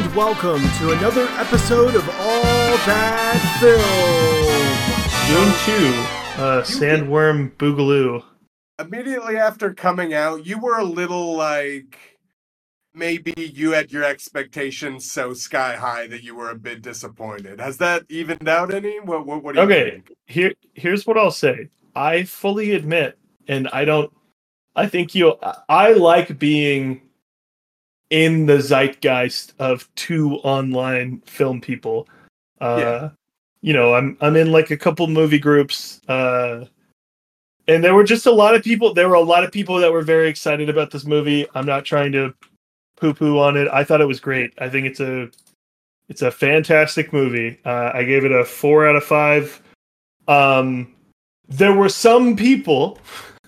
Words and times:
and 0.00 0.16
welcome 0.16 0.62
to 0.78 0.92
another 0.92 1.26
episode 1.32 1.94
of 1.94 2.08
All 2.08 2.76
Bad 2.86 3.36
That 3.60 5.26
Dune 5.28 6.36
2, 6.38 6.42
uh, 6.42 6.62
Sandworm 6.62 7.52
Boogaloo. 7.56 8.22
Immediately 8.78 9.36
after 9.36 9.74
coming 9.74 10.14
out, 10.14 10.46
you 10.46 10.58
were 10.58 10.78
a 10.78 10.84
little 10.84 11.36
like 11.36 11.98
maybe 12.94 13.34
you 13.36 13.72
had 13.72 13.92
your 13.92 14.04
expectations 14.04 15.10
so 15.10 15.34
sky 15.34 15.76
high 15.76 16.06
that 16.06 16.22
you 16.22 16.34
were 16.34 16.48
a 16.50 16.54
bit 16.58 16.80
disappointed. 16.80 17.60
Has 17.60 17.76
that 17.78 18.04
evened 18.08 18.48
out 18.48 18.72
any? 18.72 19.00
What 19.00 19.26
what, 19.26 19.42
what 19.42 19.54
do 19.54 19.60
you 19.60 19.66
Okay, 19.66 19.90
think? 19.90 20.12
here 20.26 20.54
here's 20.74 21.06
what 21.06 21.18
I'll 21.18 21.30
say. 21.30 21.68
I 21.94 22.22
fully 22.22 22.72
admit, 22.72 23.18
and 23.48 23.68
I 23.68 23.84
don't. 23.84 24.10
I 24.74 24.86
think 24.86 25.14
you. 25.14 25.34
I 25.68 25.92
like 25.92 26.38
being 26.38 27.02
in 28.10 28.46
the 28.46 28.60
zeitgeist 28.60 29.54
of 29.58 29.88
two 29.94 30.34
online 30.36 31.20
film 31.26 31.60
people. 31.60 32.08
Uh, 32.60 32.76
Yeah. 32.78 33.10
You 33.62 33.74
know, 33.74 33.94
I'm 33.94 34.16
I'm 34.22 34.36
in 34.36 34.52
like 34.52 34.70
a 34.70 34.76
couple 34.76 35.06
movie 35.06 35.38
groups, 35.38 36.00
uh, 36.08 36.64
and 37.68 37.84
there 37.84 37.94
were 37.94 38.04
just 38.04 38.24
a 38.24 38.32
lot 38.32 38.54
of 38.54 38.62
people. 38.64 38.94
There 38.94 39.08
were 39.08 39.16
a 39.16 39.20
lot 39.20 39.44
of 39.44 39.52
people 39.52 39.76
that 39.78 39.92
were 39.92 40.00
very 40.00 40.30
excited 40.30 40.70
about 40.70 40.90
this 40.90 41.04
movie. 41.04 41.46
I'm 41.54 41.66
not 41.66 41.84
trying 41.84 42.10
to 42.12 42.32
poo 42.96 43.12
poo 43.12 43.38
on 43.38 43.58
it. 43.58 43.68
I 43.68 43.84
thought 43.84 44.00
it 44.00 44.08
was 44.08 44.18
great. 44.18 44.54
I 44.58 44.70
think 44.70 44.86
it's 44.86 45.00
a 45.00 45.28
it's 46.08 46.22
a 46.22 46.30
fantastic 46.30 47.12
movie. 47.12 47.58
Uh, 47.66 47.90
I 47.92 48.02
gave 48.04 48.24
it 48.24 48.32
a 48.32 48.46
four 48.46 48.88
out 48.88 48.96
of 48.96 49.04
five. 49.04 49.60
Um, 50.26 50.94
there 51.48 51.74
were 51.74 51.90
some 51.90 52.36
people 52.36 52.98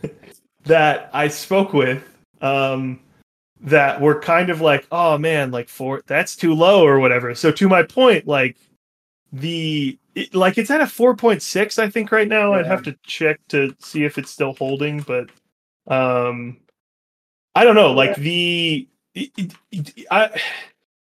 that 0.64 1.08
I 1.14 1.28
spoke 1.28 1.72
with 1.72 2.04
um, 2.42 3.00
that 3.62 4.00
were 4.00 4.18
kind 4.20 4.50
of 4.50 4.60
like, 4.60 4.86
"Oh 4.92 5.18
man, 5.18 5.50
like 5.50 5.68
four, 5.68 6.02
that's 6.06 6.36
too 6.36 6.54
low" 6.54 6.84
or 6.86 6.98
whatever. 7.00 7.34
So 7.34 7.50
to 7.52 7.68
my 7.68 7.82
point, 7.82 8.26
like 8.26 8.56
the 9.32 9.98
it, 10.14 10.34
like 10.34 10.58
it's 10.58 10.70
at 10.70 10.80
a 10.80 10.86
four 10.86 11.16
point 11.16 11.42
six, 11.42 11.78
I 11.78 11.88
think 11.88 12.12
right 12.12 12.28
now. 12.28 12.52
I'd 12.52 12.66
have 12.66 12.82
to 12.84 12.96
check 13.04 13.40
to 13.48 13.74
see 13.80 14.04
if 14.04 14.18
it's 14.18 14.30
still 14.30 14.54
holding, 14.54 15.00
but 15.00 15.30
um, 15.86 16.58
I 17.54 17.64
don't 17.64 17.74
know. 17.76 17.92
Like 17.92 18.16
the 18.16 18.86
it, 19.14 19.30
it- 19.36 19.54
it- 19.70 20.06
I. 20.10 20.40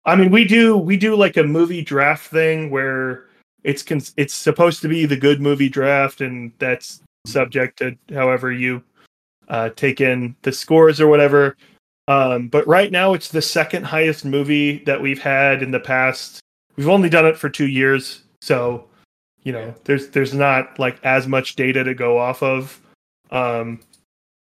I 0.07 0.17
mean, 0.17 0.31
we 0.31 0.45
do 0.45 0.77
we 0.77 0.99
do 0.99 1.17
like 1.17 1.39
a 1.39 1.43
movie 1.43 1.81
draft 1.83 2.27
thing 2.31 2.69
where 2.71 3.25
it's 3.63 3.83
cons- 3.83 4.13
it's 4.19 4.35
supposed 4.35 4.83
to 4.83 4.89
be 4.89 5.07
the 5.07 5.17
good 5.17 5.41
movie 5.41 5.71
draft, 5.71 6.21
and 6.21 6.53
that's 6.59 7.01
subject 7.27 7.79
to 7.79 7.97
however 8.13 8.53
you 8.53 8.83
uh, 9.49 9.71
take 9.71 10.03
in 10.03 10.37
the 10.43 10.53
scores 10.53 11.01
or 11.01 11.09
whatever. 11.09 11.57
Um, 12.09 12.49
but 12.49 12.67
right 12.67 12.93
now, 12.93 13.15
it's 13.15 13.29
the 13.29 13.41
second 13.43 13.85
highest 13.85 14.25
movie 14.25 14.79
that 14.85 15.01
we've 15.01 15.23
had 15.23 15.63
in 15.63 15.71
the 15.71 15.81
past. 15.81 16.41
We've 16.77 16.89
only 16.89 17.09
done 17.09 17.25
it 17.27 17.39
for 17.39 17.49
two 17.49 17.69
years, 17.69 18.23
so 18.41 18.89
you 19.43 19.53
know, 19.53 19.67
Yeah. 19.67 19.73
there's 19.85 20.09
there's 20.09 20.35
not 20.35 20.79
like 20.79 20.99
as 21.05 21.27
much 21.27 21.57
data 21.57 21.85
to 21.85 21.95
go 21.95 22.19
off 22.19 22.43
of. 22.43 22.81
Um, 23.31 23.81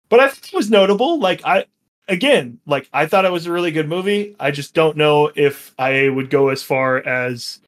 but 0.09 0.21
I 0.21 0.29
think 0.29 0.53
it 0.53 0.57
was 0.57 0.71
notable. 0.71 1.19
Like 1.21 1.41
I 1.45 1.67
again, 2.09 2.59
like 2.67 2.89
I 2.93 3.07
thought 3.07 3.25
it 3.25 3.33
was 3.33 3.47
a 3.47 3.53
really 3.53 3.71
good 3.71 3.89
movie. 3.89 4.35
I 4.41 4.51
just 4.51 4.75
don't 4.75 4.97
know 4.97 5.31
if 5.37 5.73
I 5.79 6.09
would 6.09 6.31
go 6.31 6.49
as 6.49 6.63
far 6.63 6.99
as 7.07 7.61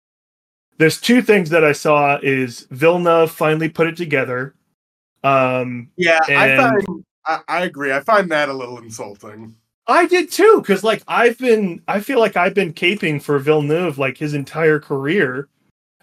there's 0.79 1.01
two 1.01 1.23
things 1.23 1.51
that 1.51 1.65
I 1.65 1.73
saw 1.73 2.19
is 2.23 2.67
Villeneuve 2.71 3.31
finally 3.31 3.69
put 3.69 3.87
it 3.87 3.97
together. 3.97 4.55
Um 5.23 5.91
Yeah, 5.97 6.19
I 6.29 6.57
find 6.57 7.05
I, 7.27 7.41
I 7.49 7.65
agree. 7.65 7.93
I 7.93 8.01
find 8.01 8.31
that 8.31 8.49
a 8.49 8.53
little 8.53 8.79
insulting. 8.79 9.57
I 9.87 10.07
did 10.07 10.31
too, 10.31 10.61
because 10.61 10.83
like 10.83 11.03
I've 11.09 11.39
been 11.39 11.83
I 11.89 12.01
feel 12.01 12.19
like 12.19 12.37
I've 12.37 12.55
been 12.55 12.73
caping 12.73 13.21
for 13.21 13.39
Villeneuve 13.39 13.99
like 13.99 14.17
his 14.17 14.35
entire 14.35 14.81
career. 14.81 15.49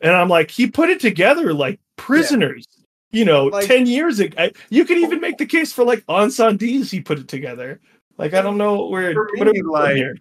And 0.01 0.15
I'm 0.15 0.29
like, 0.29 0.49
he 0.51 0.67
put 0.69 0.89
it 0.89 0.99
together 0.99 1.53
like 1.53 1.79
prisoners. 1.95 2.65
You 3.11 3.25
know, 3.25 3.45
Like- 3.45 3.67
10 3.67 3.87
years 3.87 4.19
ago. 4.19 4.49
You 4.69 4.85
could 4.85 4.97
even 4.97 5.17
oh. 5.17 5.21
make 5.21 5.37
the 5.37 5.45
case 5.45 5.73
for 5.73 5.83
like 5.83 6.05
Incendies 6.05 6.89
he 6.89 7.01
put 7.01 7.19
it 7.19 7.27
together. 7.27 7.79
Like 8.17 8.33
I 8.33 8.41
don't 8.41 8.57
know 8.57 8.85
where 8.87 9.13
For 9.13 9.29
what 9.35 9.47
are 9.47 9.53
me, 9.53 9.61
we 9.61 9.69
like, 9.69 9.95
here? 9.95 10.15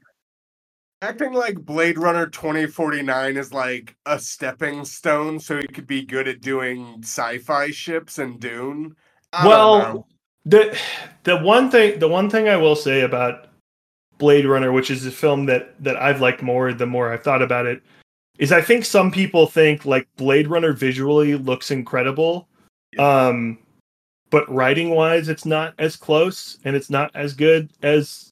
Acting 1.03 1.33
like 1.33 1.59
Blade 1.65 1.99
Runner 1.99 2.27
2049 2.27 3.37
is 3.37 3.55
like 3.55 3.97
a 4.07 4.19
stepping 4.19 4.85
stone 4.85 5.39
so 5.39 5.59
he 5.59 5.67
could 5.67 5.87
be 5.87 6.05
good 6.05 6.29
at 6.29 6.41
doing 6.41 6.97
sci-fi 7.03 7.71
ships 7.71 8.19
and 8.19 8.41
Dune. 8.41 8.97
I 9.33 9.47
well 9.47 10.09
the 10.45 10.77
the 11.25 11.37
one 11.37 11.71
thing 11.71 11.99
the 11.99 12.09
one 12.09 12.31
thing 12.31 12.49
i 12.49 12.57
will 12.57 12.75
say 12.75 13.03
about 13.03 13.50
blade 14.21 14.45
runner 14.47 14.71
which 14.71 14.91
is 14.91 15.05
a 15.07 15.11
film 15.11 15.47
that 15.47 15.75
that 15.83 15.97
i've 15.97 16.21
liked 16.21 16.43
more 16.43 16.73
the 16.73 16.87
more 16.87 17.13
i've 17.13 17.25
thought 17.25 17.43
about 17.43 17.67
it 17.67 17.83
is 18.39 18.53
i 18.53 18.61
think 18.61 18.85
some 18.85 19.11
people 19.11 19.47
think 19.47 19.85
like 19.85 20.07
blade 20.17 20.47
runner 20.47 20.73
visually 20.73 21.35
looks 21.35 21.71
incredible 21.73 22.47
um 22.99 23.59
but 24.31 24.49
writing 24.49 24.91
wise 24.91 25.29
it's 25.29 25.45
not 25.47 25.75
as 25.79 25.97
close 25.97 26.59
and 26.65 26.77
it's 26.77 26.91
not 26.91 27.11
as 27.15 27.33
good 27.35 27.69
as 27.83 28.31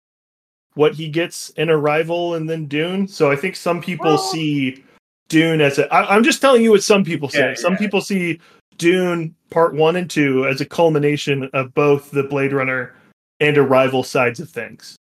what 0.75 0.95
he 0.95 1.09
gets 1.09 1.51
in 1.51 1.69
arrival 1.71 2.35
and 2.35 2.49
then 2.49 2.67
dune. 2.67 3.09
So 3.09 3.31
i 3.31 3.35
think 3.37 3.57
some 3.57 3.81
people 3.81 4.11
Well- 4.11 4.19
see 4.19 4.85
dune 5.29 5.61
as 5.61 5.79
a 5.79 5.93
I, 5.93 6.15
i'm 6.15 6.23
just 6.23 6.41
telling 6.41 6.63
you 6.63 6.71
what 6.71 6.83
some 6.83 7.03
people 7.03 7.29
say 7.29 7.51
Yeah, 7.51 7.55
some 7.55 7.77
people 7.77 8.01
see 8.01 8.39
Dune 8.79 9.35
Part 9.51 9.75
One 9.75 9.97
and 9.97 10.09
Two 10.09 10.47
as 10.47 10.61
a 10.61 10.65
culmination 10.65 11.51
of 11.53 11.75
both 11.75 12.13
the 12.13 12.23
Blade 12.23 12.53
Runner 12.53 12.95
and 13.41 13.59
Arrival 13.59 14.05
sides 14.05 14.39
of 14.39 14.49
things. 14.49 14.95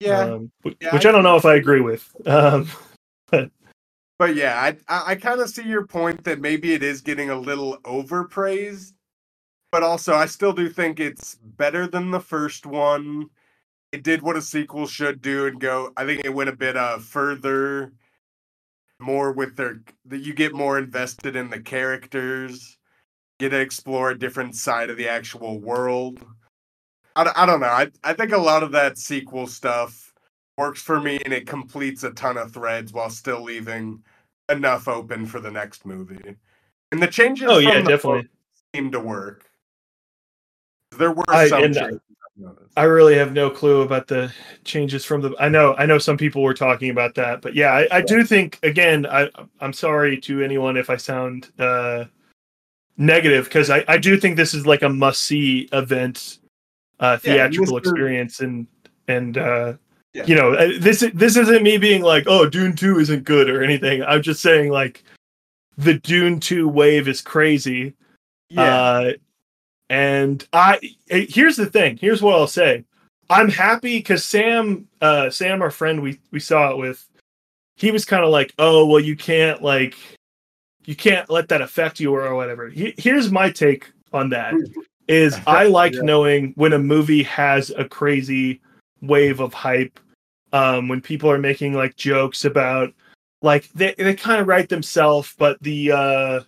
Yeah, 0.00 0.20
um, 0.20 0.50
wh- 0.64 0.70
Yeah, 0.80 0.92
which 0.92 1.06
I 1.06 1.08
I 1.08 1.12
don't 1.12 1.22
know 1.24 1.36
if 1.36 1.44
I 1.44 1.54
agree 1.56 1.80
with. 1.80 2.14
Um, 2.26 2.68
but 3.30 4.34
yeah, 4.34 4.60
I 4.60 4.76
I, 4.88 5.12
I 5.12 5.14
kind 5.16 5.40
of 5.40 5.50
see 5.50 5.64
your 5.64 5.86
point 5.86 6.24
that 6.24 6.40
maybe 6.40 6.72
it 6.72 6.82
is 6.82 7.00
getting 7.00 7.30
a 7.30 7.36
little 7.38 7.78
overpraised, 7.84 8.94
but 9.72 9.82
also 9.82 10.14
I 10.14 10.26
still 10.26 10.52
do 10.52 10.68
think 10.68 11.00
it's 11.00 11.34
better 11.36 11.86
than 11.86 12.10
the 12.10 12.20
first 12.20 12.66
one. 12.66 13.30
It 13.92 14.02
did 14.02 14.22
what 14.22 14.36
a 14.36 14.42
sequel 14.42 14.86
should 14.86 15.22
do 15.22 15.46
and 15.46 15.58
go. 15.60 15.92
I 15.96 16.04
think 16.04 16.24
it 16.24 16.34
went 16.34 16.50
a 16.50 16.56
bit 16.56 16.76
uh 16.76 16.98
further, 16.98 17.92
more 19.00 19.32
with 19.32 19.56
their 19.56 19.80
that 20.06 20.18
you 20.20 20.34
get 20.34 20.54
more 20.54 20.78
invested 20.78 21.36
in 21.36 21.50
the 21.50 21.60
characters, 21.60 22.78
get 23.40 23.50
to 23.50 23.60
explore 23.60 24.10
a 24.10 24.18
different 24.18 24.54
side 24.54 24.90
of 24.90 24.96
the 24.96 25.08
actual 25.08 25.58
world. 25.60 26.24
I, 27.18 27.42
I 27.42 27.46
don't 27.46 27.60
know. 27.60 27.66
I 27.66 27.88
I 28.04 28.12
think 28.14 28.32
a 28.32 28.38
lot 28.38 28.62
of 28.62 28.72
that 28.72 28.96
sequel 28.96 29.46
stuff 29.46 30.14
works 30.56 30.80
for 30.80 31.00
me 31.00 31.18
and 31.24 31.32
it 31.34 31.46
completes 31.46 32.02
a 32.04 32.10
ton 32.12 32.36
of 32.36 32.52
threads 32.52 32.92
while 32.92 33.10
still 33.10 33.42
leaving 33.42 34.02
enough 34.48 34.88
open 34.88 35.26
for 35.26 35.40
the 35.40 35.50
next 35.50 35.84
movie. 35.84 36.36
And 36.92 37.02
the 37.02 37.06
changes 37.06 37.48
oh 37.50 37.58
yeah, 37.58 37.82
definitely. 37.82 38.28
seem 38.74 38.90
to 38.92 39.00
work. 39.00 39.44
There 40.96 41.12
were 41.12 41.24
I- 41.28 41.48
some 41.48 41.58
I- 41.58 41.62
changes. 41.66 42.00
I 42.76 42.84
really 42.84 43.16
have 43.16 43.32
no 43.32 43.50
clue 43.50 43.80
about 43.80 44.06
the 44.06 44.32
changes 44.62 45.04
from 45.04 45.20
the. 45.22 45.34
I 45.40 45.48
know, 45.48 45.74
I 45.76 45.86
know 45.86 45.98
some 45.98 46.16
people 46.16 46.40
were 46.44 46.54
talking 46.54 46.88
about 46.90 47.16
that, 47.16 47.42
but 47.42 47.56
yeah, 47.56 47.72
I, 47.72 47.88
I 47.90 48.00
do 48.00 48.22
think 48.22 48.60
again. 48.62 49.06
I 49.06 49.28
I'm 49.60 49.72
sorry 49.72 50.16
to 50.20 50.40
anyone 50.40 50.76
if 50.76 50.88
I 50.88 50.96
sound 50.98 51.50
uh, 51.58 52.04
negative 52.96 53.46
because 53.46 53.70
I 53.70 53.84
I 53.88 53.98
do 53.98 54.16
think 54.16 54.36
this 54.36 54.54
is 54.54 54.68
like 54.68 54.82
a 54.82 54.88
must 54.88 55.22
see 55.22 55.68
event, 55.72 56.37
uh, 57.00 57.16
theatrical 57.18 57.76
Mr. 57.76 57.78
experience, 57.78 58.40
and 58.40 58.66
and 59.06 59.38
uh, 59.38 59.74
Yeah. 60.14 60.24
you 60.26 60.34
know 60.34 60.54
uh, 60.54 60.72
this 60.80 61.04
this 61.14 61.36
isn't 61.36 61.62
me 61.62 61.78
being 61.78 62.02
like 62.02 62.24
oh 62.26 62.48
Dune 62.48 62.74
two 62.74 62.98
isn't 62.98 63.24
good 63.24 63.48
or 63.48 63.62
anything. 63.62 64.02
I'm 64.02 64.22
just 64.22 64.42
saying 64.42 64.70
like 64.70 65.04
the 65.76 65.94
Dune 65.94 66.40
two 66.40 66.68
wave 66.68 67.08
is 67.08 67.20
crazy. 67.22 67.94
yeah. 68.48 68.62
Uh, 68.62 69.12
and 69.90 70.46
I 70.52 70.78
eh, 71.10 71.26
here's 71.28 71.56
the 71.56 71.66
thing. 71.66 71.96
Here's 71.96 72.20
what 72.20 72.34
I'll 72.34 72.46
say. 72.46 72.84
I'm 73.30 73.48
happy 73.50 73.98
because 73.98 74.24
Sam, 74.24 74.86
uh, 75.00 75.30
Sam, 75.30 75.62
our 75.62 75.70
friend 75.70 76.02
we 76.02 76.18
we 76.30 76.40
saw 76.40 76.70
it 76.70 76.78
with, 76.78 77.06
he 77.76 77.90
was 77.90 78.04
kind 78.04 78.24
of 78.24 78.30
like, 78.30 78.52
oh 78.58 78.86
well, 78.86 79.00
you 79.00 79.16
can't 79.16 79.62
like, 79.62 79.94
you 80.84 80.96
can't 80.96 81.28
let 81.30 81.48
that 81.48 81.60
affect 81.62 82.00
you 82.00 82.14
or 82.14 82.34
whatever. 82.34 82.68
He, 82.68 82.94
here's 82.98 83.30
my 83.30 83.50
take 83.50 83.90
on 84.12 84.30
that: 84.30 84.54
is 85.08 85.38
I 85.46 85.64
like 85.64 85.94
Yeah. 85.94 86.02
knowing 86.02 86.52
when 86.56 86.72
a 86.72 86.78
movie 86.78 87.22
has 87.24 87.70
a 87.70 87.84
crazy 87.84 88.60
wave 89.00 89.40
of 89.40 89.52
hype. 89.54 89.98
Um, 90.52 90.88
when 90.88 91.02
people 91.02 91.30
are 91.30 91.38
making 91.38 91.74
like 91.74 91.96
jokes 91.96 92.46
about, 92.46 92.94
like 93.42 93.68
they 93.72 93.94
they 93.98 94.14
kind 94.14 94.40
of 94.40 94.46
write 94.46 94.70
themselves, 94.70 95.34
but 95.38 95.62
the 95.62 95.92
uh, 95.92 96.40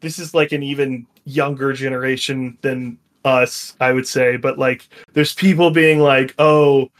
this 0.00 0.18
is 0.18 0.32
like 0.34 0.52
an 0.52 0.62
even 0.62 1.06
younger 1.24 1.72
generation 1.72 2.56
than 2.62 2.98
us, 3.26 3.76
I 3.80 3.92
would 3.92 4.08
say. 4.08 4.36
But 4.36 4.58
like, 4.58 4.88
there's 5.12 5.34
people 5.34 5.70
being 5.70 5.98
like, 5.98 6.34
"Oh, 6.38 6.90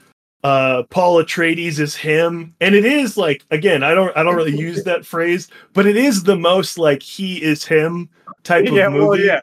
uh, 0.44 0.82
Paul 0.90 1.22
Atreides 1.22 1.78
is 1.78 1.96
him," 1.96 2.54
and 2.60 2.74
it 2.74 2.84
is 2.84 3.16
like, 3.16 3.42
again, 3.50 3.82
I 3.82 3.94
don't, 3.94 4.14
I 4.16 4.22
don't 4.22 4.36
really 4.36 4.56
use 4.58 4.84
that 4.84 5.06
phrase, 5.06 5.48
but 5.72 5.86
it 5.86 5.96
is 5.96 6.22
the 6.22 6.36
most 6.36 6.78
like 6.78 7.02
he 7.02 7.42
is 7.42 7.64
him 7.64 8.10
type 8.42 8.66
yeah, 8.66 8.86
of 8.86 8.92
movie 8.92 9.06
well, 9.06 9.18
yeah. 9.18 9.40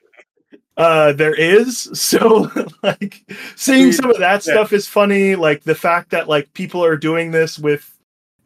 Uh 0.77 1.11
there 1.13 1.35
is 1.35 1.89
so 1.99 2.51
like 2.81 3.23
seeing 3.55 3.91
some 3.91 4.09
of 4.09 4.17
that 4.17 4.45
yeah. 4.45 4.53
stuff 4.53 4.73
is 4.73 4.87
funny 4.87 5.35
like 5.35 5.63
the 5.63 5.75
fact 5.75 6.09
that 6.09 6.27
like 6.27 6.51
people 6.53 6.83
are 6.83 6.97
doing 6.97 7.31
this 7.31 7.59
with 7.59 7.93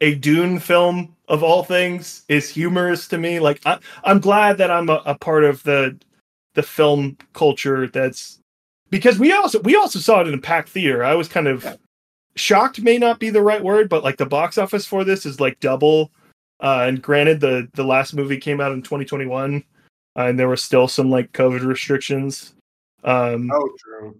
a 0.00 0.14
Dune 0.14 0.58
film 0.58 1.16
of 1.28 1.42
all 1.42 1.62
things 1.62 2.24
is 2.28 2.48
humorous 2.48 3.08
to 3.08 3.18
me. 3.18 3.40
Like 3.40 3.60
I, 3.66 3.78
I'm 4.04 4.20
glad 4.20 4.58
that 4.58 4.70
I'm 4.70 4.88
a, 4.88 5.02
a 5.04 5.14
part 5.16 5.44
of 5.44 5.62
the 5.62 5.98
the 6.54 6.62
film 6.62 7.16
culture 7.34 7.86
that's 7.86 8.40
because 8.90 9.18
we 9.18 9.32
also 9.32 9.60
we 9.60 9.76
also 9.76 9.98
saw 9.98 10.20
it 10.20 10.28
in 10.28 10.34
a 10.34 10.38
packed 10.38 10.70
theater. 10.70 11.04
I 11.04 11.14
was 11.14 11.28
kind 11.28 11.46
of 11.46 11.78
shocked 12.36 12.80
may 12.80 12.98
not 12.98 13.20
be 13.20 13.30
the 13.30 13.42
right 13.42 13.62
word, 13.62 13.88
but 13.88 14.04
like 14.04 14.16
the 14.16 14.26
box 14.26 14.58
office 14.58 14.86
for 14.86 15.04
this 15.04 15.26
is 15.26 15.40
like 15.40 15.60
double. 15.60 16.10
Uh, 16.60 16.86
and 16.88 17.02
granted, 17.02 17.40
the 17.40 17.68
the 17.74 17.84
last 17.84 18.14
movie 18.14 18.38
came 18.38 18.60
out 18.60 18.72
in 18.72 18.82
2021, 18.82 19.62
uh, 20.18 20.26
and 20.26 20.38
there 20.38 20.48
were 20.48 20.56
still 20.56 20.88
some 20.88 21.10
like 21.10 21.32
COVID 21.32 21.64
restrictions. 21.64 22.54
Um, 23.04 23.50
Oh, 23.52 23.70
true. 23.78 24.16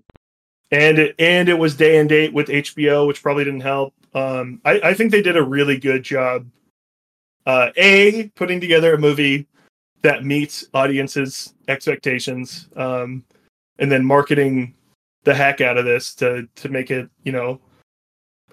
and 0.70 0.98
it 0.98 1.16
and 1.18 1.48
it 1.48 1.58
was 1.58 1.76
day 1.76 1.98
and 1.98 2.08
date 2.08 2.32
with 2.32 2.46
HBO, 2.48 3.06
which 3.06 3.22
probably 3.22 3.44
didn't 3.44 3.60
help. 3.60 3.92
Um, 4.14 4.60
I, 4.64 4.80
I 4.80 4.94
think 4.94 5.10
they 5.10 5.22
did 5.22 5.36
a 5.36 5.42
really 5.42 5.76
good 5.76 6.02
job. 6.04 6.46
Uh, 7.46 7.70
a 7.76 8.28
putting 8.36 8.60
together 8.60 8.94
a 8.94 8.98
movie 8.98 9.46
that 10.02 10.24
meets 10.24 10.66
audiences' 10.74 11.54
expectations, 11.66 12.68
um, 12.76 13.24
and 13.80 13.90
then 13.90 14.04
marketing 14.04 14.74
the 15.24 15.34
heck 15.34 15.60
out 15.60 15.76
of 15.78 15.84
this 15.84 16.14
to 16.16 16.46
to 16.56 16.68
make 16.68 16.90
it. 16.90 17.10
You 17.24 17.32
know, 17.32 17.60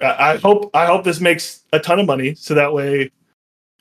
I, 0.02 0.32
I 0.34 0.38
hope 0.38 0.72
I 0.74 0.86
hope 0.88 1.04
this 1.04 1.20
makes 1.20 1.64
a 1.74 1.80
ton 1.80 2.00
of 2.00 2.08
money, 2.08 2.34
so 2.36 2.56
that 2.56 2.74
way 2.74 3.12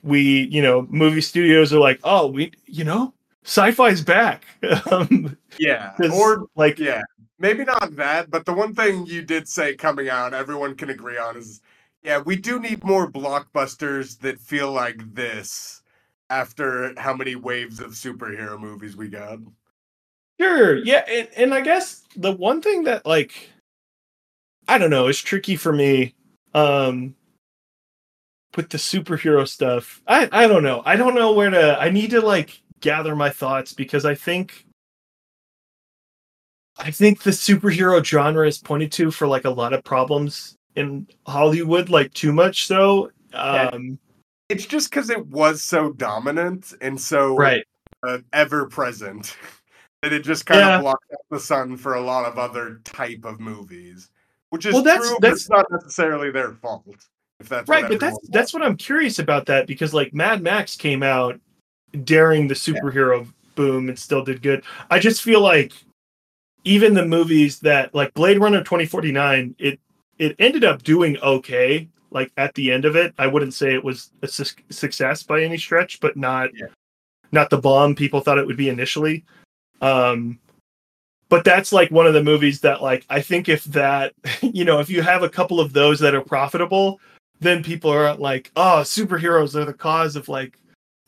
we 0.02 0.48
you 0.50 0.60
know 0.60 0.86
movie 0.90 1.22
studios 1.22 1.72
are 1.72 1.80
like, 1.80 2.00
oh, 2.04 2.26
we 2.26 2.52
you 2.66 2.84
know, 2.84 3.13
sci-fi's 3.44 4.02
back. 4.02 4.44
um, 4.90 5.36
Yeah. 5.58 5.94
Or 6.12 6.46
like 6.56 6.78
yeah, 6.78 7.02
maybe 7.38 7.64
not 7.64 7.94
that, 7.96 8.30
but 8.30 8.44
the 8.44 8.52
one 8.52 8.74
thing 8.74 9.06
you 9.06 9.22
did 9.22 9.48
say 9.48 9.76
coming 9.76 10.08
out, 10.08 10.34
everyone 10.34 10.74
can 10.74 10.90
agree 10.90 11.18
on 11.18 11.36
is 11.36 11.60
yeah, 12.02 12.18
we 12.18 12.36
do 12.36 12.60
need 12.60 12.84
more 12.84 13.10
blockbusters 13.10 14.18
that 14.20 14.38
feel 14.38 14.70
like 14.72 15.14
this 15.14 15.82
after 16.30 16.92
how 16.98 17.14
many 17.14 17.36
waves 17.36 17.80
of 17.80 17.92
superhero 17.92 18.58
movies 18.58 18.96
we 18.96 19.08
got. 19.08 19.38
Sure. 20.40 20.76
Yeah, 20.76 21.04
and, 21.08 21.28
and 21.36 21.54
I 21.54 21.60
guess 21.60 22.02
the 22.16 22.32
one 22.32 22.60
thing 22.60 22.84
that 22.84 23.06
like 23.06 23.50
I 24.66 24.78
don't 24.78 24.90
know 24.90 25.08
is 25.08 25.20
tricky 25.20 25.56
for 25.56 25.72
me 25.72 26.14
um 26.54 27.14
with 28.56 28.70
the 28.70 28.78
superhero 28.78 29.46
stuff. 29.46 30.02
I 30.06 30.28
I 30.32 30.46
don't 30.46 30.62
know. 30.62 30.82
I 30.84 30.96
don't 30.96 31.14
know 31.14 31.32
where 31.32 31.50
to 31.50 31.78
I 31.80 31.90
need 31.90 32.10
to 32.10 32.20
like 32.20 32.60
gather 32.80 33.14
my 33.16 33.30
thoughts 33.30 33.72
because 33.72 34.04
I 34.04 34.14
think 34.14 34.66
I 36.78 36.90
think 36.90 37.22
the 37.22 37.30
superhero 37.30 38.04
genre 38.04 38.46
is 38.46 38.58
pointed 38.58 38.90
to 38.92 39.10
for 39.10 39.26
like 39.26 39.44
a 39.44 39.50
lot 39.50 39.72
of 39.72 39.84
problems 39.84 40.56
in 40.76 41.06
Hollywood 41.26 41.88
like 41.88 42.12
too 42.14 42.32
much 42.32 42.66
so 42.66 43.10
Yeah. 43.32 43.70
um 43.72 43.98
It's 44.48 44.66
just 44.66 44.90
because 44.90 45.08
it 45.10 45.24
was 45.28 45.62
so 45.62 45.92
dominant 45.92 46.72
and 46.80 47.00
so 47.00 47.36
right. 47.36 47.64
uh, 48.02 48.18
ever 48.32 48.66
present 48.66 49.36
that 50.02 50.12
it 50.12 50.24
just 50.24 50.46
kind 50.46 50.60
Yeah. 50.60 50.76
of 50.76 50.82
blocked 50.82 51.04
out 51.12 51.18
the 51.30 51.40
sun 51.40 51.76
for 51.76 51.94
a 51.94 52.00
lot 52.00 52.26
of 52.26 52.38
other 52.38 52.80
type 52.84 53.24
of 53.24 53.40
movies, 53.40 54.10
which 54.50 54.66
is 54.66 54.74
Well, 54.74 54.82
that's- 54.82 55.06
true, 55.06 55.16
but 55.16 55.22
that's- 55.22 55.40
it's 55.42 55.50
not 55.50 55.66
necessarily 55.70 56.30
their 56.30 56.52
fault. 56.54 56.84
If 57.40 57.48
that's 57.48 57.68
right 57.68 57.82
but 57.82 57.98
that's 58.00 58.16
everyone 58.16 58.30
that's 58.30 58.54
what 58.54 58.62
i'm 58.62 58.76
curious 58.76 59.18
about 59.18 59.44
that 59.46 59.66
because 59.66 59.92
like 59.92 60.14
mad 60.14 60.40
max 60.40 60.76
came 60.76 61.02
out 61.02 61.38
during 62.04 62.48
the 62.48 62.54
superhero 62.54 63.26
boom 63.54 63.88
and 63.88 63.98
still 63.98 64.24
did 64.24 64.42
good. 64.42 64.64
I 64.90 64.98
just 64.98 65.22
feel 65.22 65.40
like 65.40 65.72
even 66.64 66.94
the 66.94 67.06
movies 67.06 67.60
that 67.60 67.94
like 67.94 68.12
blade 68.14 68.38
runner 68.40 68.60
2049 68.60 69.54
it 69.58 69.78
it 70.18 70.34
ended 70.38 70.64
up 70.64 70.82
doing 70.82 71.18
okay 71.18 71.88
like 72.10 72.32
at 72.36 72.54
the 72.54 72.72
end 72.72 72.84
of 72.84 72.96
it. 72.96 73.12
I 73.18 73.26
wouldn't 73.26 73.54
say 73.54 73.74
it 73.74 73.84
was 73.84 74.10
a 74.22 74.28
su- 74.28 74.44
success 74.70 75.22
by 75.22 75.42
any 75.42 75.58
stretch 75.58 76.00
but 76.00 76.16
not 76.16 76.50
Yeah. 76.54 76.66
not 77.32 77.50
the 77.50 77.58
bomb 77.58 77.94
people 77.94 78.20
thought 78.20 78.38
it 78.38 78.46
would 78.46 78.56
be 78.56 78.68
initially. 78.68 79.24
Um 79.80 80.38
but 81.28 81.44
that's 81.44 81.72
like 81.72 81.90
one 81.90 82.06
of 82.06 82.14
the 82.14 82.22
movies 82.22 82.60
that 82.60 82.82
like 82.82 83.04
i 83.10 83.20
think 83.20 83.48
if 83.48 83.64
that 83.64 84.12
you 84.42 84.64
know 84.64 84.78
if 84.80 84.88
you 84.88 85.02
have 85.02 85.22
a 85.22 85.28
couple 85.28 85.58
of 85.60 85.72
those 85.72 85.98
that 85.98 86.14
are 86.14 86.20
profitable 86.22 87.00
then 87.40 87.62
people 87.62 87.90
are 87.90 88.14
like 88.14 88.50
oh 88.56 88.82
superheroes 88.84 89.54
are 89.54 89.64
the 89.64 89.72
cause 89.74 90.16
of 90.16 90.28
like 90.28 90.58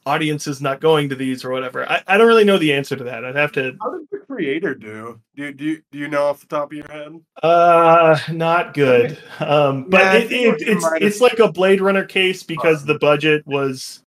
audiences 0.06 0.60
not 0.62 0.80
going 0.80 1.08
to 1.08 1.14
these 1.14 1.44
or 1.44 1.50
whatever 1.50 1.88
i, 1.90 2.02
I 2.06 2.16
don't 2.16 2.28
really 2.28 2.44
know 2.44 2.58
the 2.58 2.72
answer 2.72 2.96
to 2.96 3.04
that 3.04 3.24
i'd 3.24 3.34
have 3.36 3.52
to 3.52 3.76
How 3.80 3.90
did 3.90 4.06
the 4.10 4.18
creator 4.18 4.74
do? 4.74 5.20
Do 5.34 5.42
you, 5.44 5.52
do 5.52 5.64
you, 5.64 5.82
do 5.92 5.98
you 5.98 6.08
know 6.08 6.24
off 6.26 6.40
the 6.40 6.46
top 6.46 6.70
of 6.72 6.76
your 6.78 6.88
head? 6.90 7.20
uh 7.42 8.18
not 8.30 8.72
good 8.74 9.18
um 9.40 9.88
but 9.90 10.00
Yeah, 10.00 10.14
it, 10.14 10.32
it, 10.32 10.48
like 10.48 10.60
it's 10.62 10.82
might 10.82 11.02
it's 11.02 11.20
like 11.20 11.38
a 11.38 11.50
blade 11.52 11.80
runner 11.80 12.04
case 12.04 12.42
because 12.42 12.84
the 12.84 12.98
budget 12.98 13.46
was 13.46 14.02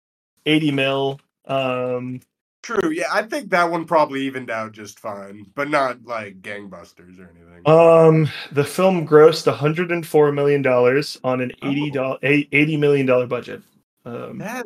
80 0.46 0.72
mil 0.72 1.20
um 1.46 2.22
True. 2.64 2.90
Yeah, 2.90 3.06
I 3.10 3.22
think 3.22 3.50
that 3.52 3.72
one 3.72 3.86
probably 3.86 4.24
evened 4.24 4.50
out 4.50 4.74
just 4.74 5.00
fine, 5.00 5.46
but 5.56 5.70
not 5.70 6.04
like 6.04 6.42
gangbusters 6.42 7.18
or 7.18 7.32
anything. 7.32 7.62
Um, 7.66 8.28
the 8.52 8.66
film 8.66 9.08
grossed 9.08 9.48
104 9.48 10.32
million 10.34 10.62
dollars 10.64 11.18
on 11.24 11.40
an 11.40 11.54
Oh. 11.62 11.70
80 11.70 11.92
dollar 11.92 12.18
80 12.24 12.76
million 12.76 13.06
dollar 13.06 13.26
budget. 13.26 13.62
Um, 14.04 14.40
that 14.40 14.66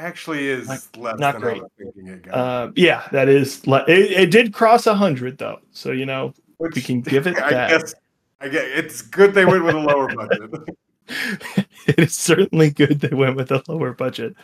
actually 0.00 0.48
is 0.48 0.68
Like, 0.68 0.80
less 0.96 1.18
not 1.18 1.32
than 1.34 1.42
great. 1.42 1.58
I 1.58 1.60
was 1.62 1.70
thinking 1.78 2.08
it 2.08 2.22
got. 2.22 2.34
uh, 2.34 2.72
yeah, 2.76 3.06
that 3.12 3.28
is. 3.28 3.66
li- 3.66 3.84
It, 3.86 4.10
it 4.12 4.30
did 4.30 4.52
cross 4.52 4.86
a 4.86 4.94
hundred 4.94 5.38
though, 5.38 5.60
so 5.72 5.92
you 5.92 6.06
know 6.06 6.32
Which, 6.58 6.74
we 6.74 6.82
can 6.82 7.00
give 7.02 7.26
it 7.26 7.36
I 7.42 7.50
that. 7.50 7.70
guess. 7.70 7.94
I 8.40 8.48
guess 8.48 8.64
it's 8.66 9.02
good 9.02 9.34
they 9.34 9.44
went 9.44 9.64
with 9.64 9.74
a 9.74 9.78
lower 9.78 10.08
budget. 10.08 10.50
it 11.86 11.98
is 11.98 12.14
certainly 12.14 12.70
good 12.70 13.00
they 13.00 13.14
went 13.14 13.36
with 13.36 13.50
a 13.50 13.62
lower 13.68 13.92
budget. 13.92 14.34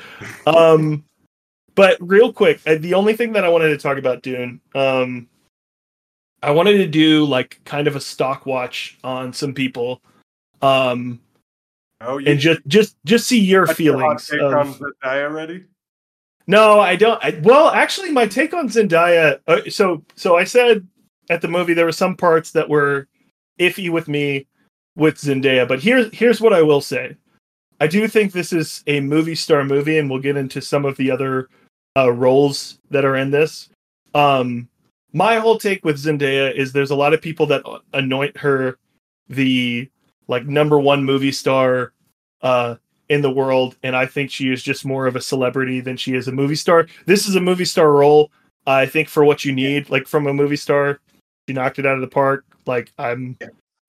Um, 0.47 1.05
but 1.75 1.97
real 2.01 2.33
quick, 2.33 2.61
uh, 2.67 2.77
the 2.79 2.95
only 2.95 3.15
thing 3.15 3.33
that 3.35 3.45
I 3.45 3.49
wanted 3.49 3.69
to 3.69 3.77
talk 3.79 3.99
about 3.99 4.23
Dune, 4.23 4.61
um, 4.75 5.29
I 6.43 6.51
wanted 6.51 6.79
to 6.79 6.87
do 6.87 7.25
like 7.25 7.61
kind 7.65 7.87
of 7.87 7.97
a 7.97 8.01
stock 8.01 8.47
watch 8.47 8.99
on 9.05 9.33
some 9.33 9.55
people, 9.55 10.03
um, 10.61 11.21
Oh, 12.01 12.19
you 12.19 12.33
and 12.33 12.39
just 12.41 12.61
just 12.67 12.97
just 13.05 13.27
see 13.27 13.41
your 13.41 13.67
got 13.67 13.79
your 13.81 13.99
hot 13.99 14.21
feelings. 14.21 14.29
take 14.29 14.41
of- 14.41 14.53
on 14.55 14.75
Zendaya 14.75 15.25
already? 15.25 15.65
No, 16.47 16.79
I 16.79 16.95
don't. 16.95 17.23
I, 17.25 17.41
well, 17.43 17.71
actually, 17.71 18.13
my 18.13 18.27
take 18.27 18.55
on 18.55 18.69
Zendaya. 18.69 19.41
Uh, 19.49 19.69
so, 19.69 20.05
so 20.15 20.37
I 20.37 20.45
said 20.45 20.87
at 21.29 21.41
the 21.43 21.49
movie 21.49 21.75
there 21.75 21.87
were 21.87 21.93
some 21.93 22.17
parts 22.17 22.53
that 22.53 22.69
were 22.69 23.09
iffy 23.59 23.91
with 23.91 24.07
me 24.07 24.47
with 24.95 25.17
Zendaya, 25.17 25.67
but 25.67 25.83
here's 25.83 26.15
here's 26.15 26.41
what 26.41 26.53
I 26.53 26.63
will 26.63 26.81
say. 26.81 27.17
I 27.81 27.87
do 27.89 28.07
think 28.09 28.33
this 28.33 28.53
is 28.53 28.85
a 28.87 29.01
movie 29.01 29.35
star 29.35 29.65
movie, 29.65 29.99
and 29.99 30.09
we'll 30.09 30.21
get 30.21 30.37
into 30.37 30.61
some 30.61 30.85
of 30.85 30.97
the 30.97 31.11
other 31.11 31.49
uh, 31.97 32.13
roles 32.13 32.79
that 32.91 33.05
are 33.05 33.17
in 33.17 33.31
this. 33.31 33.69
Um, 34.15 34.69
my 35.13 35.37
whole 35.37 35.59
take 35.59 35.85
with 35.85 35.99
Zendaya 35.99 36.55
is 36.55 36.73
there's 36.73 36.91
a 36.93 36.97
lot 36.97 37.13
of 37.13 37.21
people 37.21 37.47
that 37.47 37.65
anoint 37.93 38.37
her 38.37 38.79
the 39.29 39.91
like 40.29 40.47
number 40.47 40.79
one 40.79 41.05
movie 41.05 41.33
star 41.33 41.93
uh, 42.43 42.77
in 43.09 43.23
the 43.23 43.31
world, 43.31 43.77
and 43.83 43.95
I 43.95 44.07
think 44.07 44.31
she 44.31 44.53
is 44.53 44.63
just 44.63 44.85
more 44.85 45.07
of 45.07 45.17
a 45.17 45.21
celebrity 45.21 45.81
than 45.81 45.97
she 45.97 46.15
is 46.15 46.29
a 46.29 46.33
movie 46.33 46.57
star. 46.57 46.87
This 47.07 47.29
is 47.29 47.37
a 47.37 47.41
movie 47.41 47.65
star 47.65 47.93
role. 47.93 48.31
I 48.67 48.87
think 48.87 49.09
for 49.09 49.25
what 49.25 49.45
you 49.45 49.53
need, 49.53 49.91
like 49.91 50.07
from 50.09 50.27
a 50.27 50.35
movie 50.35 50.57
star, 50.57 51.01
she 51.49 51.55
knocked 51.55 51.79
it 51.79 51.87
out 51.87 51.95
of 51.95 52.01
the 52.01 52.09
park. 52.09 52.45
Like 52.67 52.93
I'm, 52.99 53.39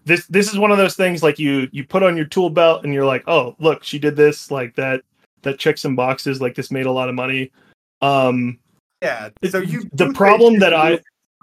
this 0.06 0.28
this 0.28 0.52
is 0.52 0.60
one 0.60 0.72
of 0.72 0.78
those 0.78 0.96
things 0.96 1.24
like 1.24 1.40
you 1.40 1.68
you 1.72 1.84
put 1.84 2.04
on 2.04 2.16
your 2.16 2.28
tool 2.28 2.50
belt 2.50 2.84
and 2.84 2.94
you're 2.94 3.06
like, 3.06 3.24
oh 3.28 3.56
look, 3.60 3.84
she 3.84 3.98
did 3.98 4.16
this. 4.16 4.52
Like 4.52 4.76
that 4.76 5.02
that 5.42 5.58
checks 5.58 5.82
some 5.82 5.96
boxes. 5.96 6.42
Like 6.42 6.56
this 6.56 6.72
made 6.72 6.86
a 6.86 6.92
lot 6.92 7.10
of 7.10 7.16
money. 7.16 7.52
Um, 8.02 8.60
Yeah. 9.02 9.30
So 9.50 9.60
you 9.60 9.90
the 9.94 10.14
problem 10.14 10.60
that 10.60 10.74
I-. 10.74 11.00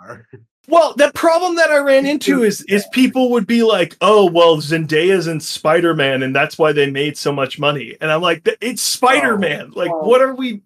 well, 0.67 0.95
the 0.95 1.13
problem 1.15 1.57
that 1.57 1.71
I 1.71 1.79
ran 1.79 2.07
into 2.07 2.43
is 2.45 2.63
is 2.63 2.87
people 2.93 3.31
would 3.31 3.47
be 3.47 3.63
like, 3.63 3.97
"Oh, 4.01 4.31
well, 4.31 4.57
Zendaya's 4.59 5.27
in 5.27 5.41
Spider 5.41 5.95
Man, 5.95 6.23
and 6.23 6.35
that's 6.35 6.59
why 6.59 6.73
they 6.73 6.91
made 6.91 7.17
so 7.17 7.33
much 7.33 7.59
money." 7.59 7.97
And 8.01 8.11
I'm 8.11 8.23
like, 8.23 8.49
"It's 8.61 8.83
Spider 8.83 9.37
Man! 9.39 9.73
Oh, 9.75 9.79
like, 9.79 9.91
oh. 9.91 10.07
what 10.07 10.21
are 10.21 10.35
we?" 10.35 10.63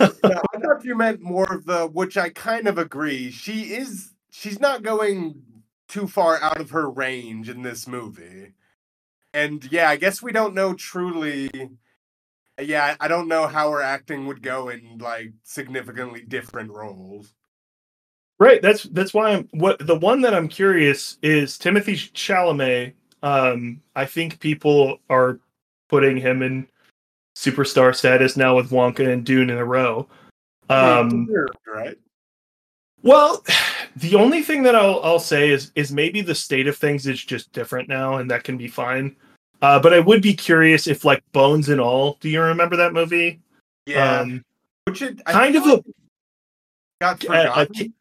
No, 0.00 0.08
I 0.24 0.58
thought 0.58 0.84
you 0.84 0.96
meant 0.96 1.20
more 1.20 1.52
of 1.52 1.64
the, 1.66 1.86
which 1.86 2.16
I 2.16 2.30
kind 2.30 2.66
of 2.66 2.78
agree. 2.78 3.30
She 3.30 3.74
is, 3.74 4.12
she's 4.30 4.60
not 4.60 4.82
going 4.82 5.42
too 5.88 6.08
far 6.08 6.40
out 6.42 6.60
of 6.60 6.70
her 6.70 6.90
range 6.90 7.48
in 7.48 7.62
this 7.62 7.86
movie. 7.86 8.54
And 9.34 9.70
yeah, 9.70 9.88
I 9.88 9.96
guess 9.96 10.22
we 10.22 10.32
don't 10.32 10.54
know 10.54 10.74
truly. 10.74 11.50
Yeah, 12.60 12.96
I 13.00 13.08
don't 13.08 13.28
know 13.28 13.46
how 13.46 13.70
her 13.70 13.82
acting 13.82 14.26
would 14.26 14.42
go 14.42 14.68
in 14.68 14.98
like 14.98 15.32
significantly 15.42 16.22
different 16.26 16.70
roles. 16.70 17.34
Right. 18.42 18.60
That's 18.60 18.82
that's 18.82 19.14
why 19.14 19.30
I'm. 19.34 19.48
What 19.52 19.86
the 19.86 19.94
one 19.94 20.20
that 20.22 20.34
I'm 20.34 20.48
curious 20.48 21.16
is 21.22 21.56
Timothy 21.56 21.94
Chalamet. 21.94 22.92
Um, 23.22 23.80
I 23.94 24.04
think 24.04 24.40
people 24.40 24.98
are 25.08 25.38
putting 25.88 26.16
him 26.16 26.42
in 26.42 26.66
superstar 27.36 27.94
status 27.94 28.36
now 28.36 28.56
with 28.56 28.70
Wonka 28.70 29.08
and 29.08 29.24
Dune 29.24 29.48
in 29.48 29.58
a 29.58 29.64
row. 29.64 30.08
Um, 30.68 31.28
right? 31.72 31.96
Well, 33.04 33.44
the 33.96 34.16
only 34.16 34.42
thing 34.42 34.64
that 34.64 34.74
I'll 34.74 35.00
I'll 35.04 35.20
say 35.20 35.50
is 35.50 35.70
is 35.76 35.92
maybe 35.92 36.20
the 36.20 36.34
state 36.34 36.66
of 36.66 36.76
things 36.76 37.06
is 37.06 37.22
just 37.24 37.52
different 37.52 37.88
now, 37.88 38.16
and 38.16 38.28
that 38.32 38.42
can 38.42 38.56
be 38.56 38.66
fine. 38.66 39.14
Uh, 39.60 39.78
but 39.78 39.94
I 39.94 40.00
would 40.00 40.20
be 40.20 40.34
curious 40.34 40.88
if 40.88 41.04
like 41.04 41.22
Bones 41.30 41.68
and 41.68 41.80
All. 41.80 42.16
Do 42.18 42.28
you 42.28 42.42
remember 42.42 42.74
that 42.74 42.92
movie? 42.92 43.40
Yeah, 43.86 44.18
Um, 44.22 44.44
which 44.86 45.00
it 45.00 45.24
kind 45.26 45.54
of 45.54 45.62
a 45.64 45.84
got 47.00 47.22
a- 47.22 47.28
a 47.28 47.66
forgotten. 47.66 47.74
ki- 47.74 47.92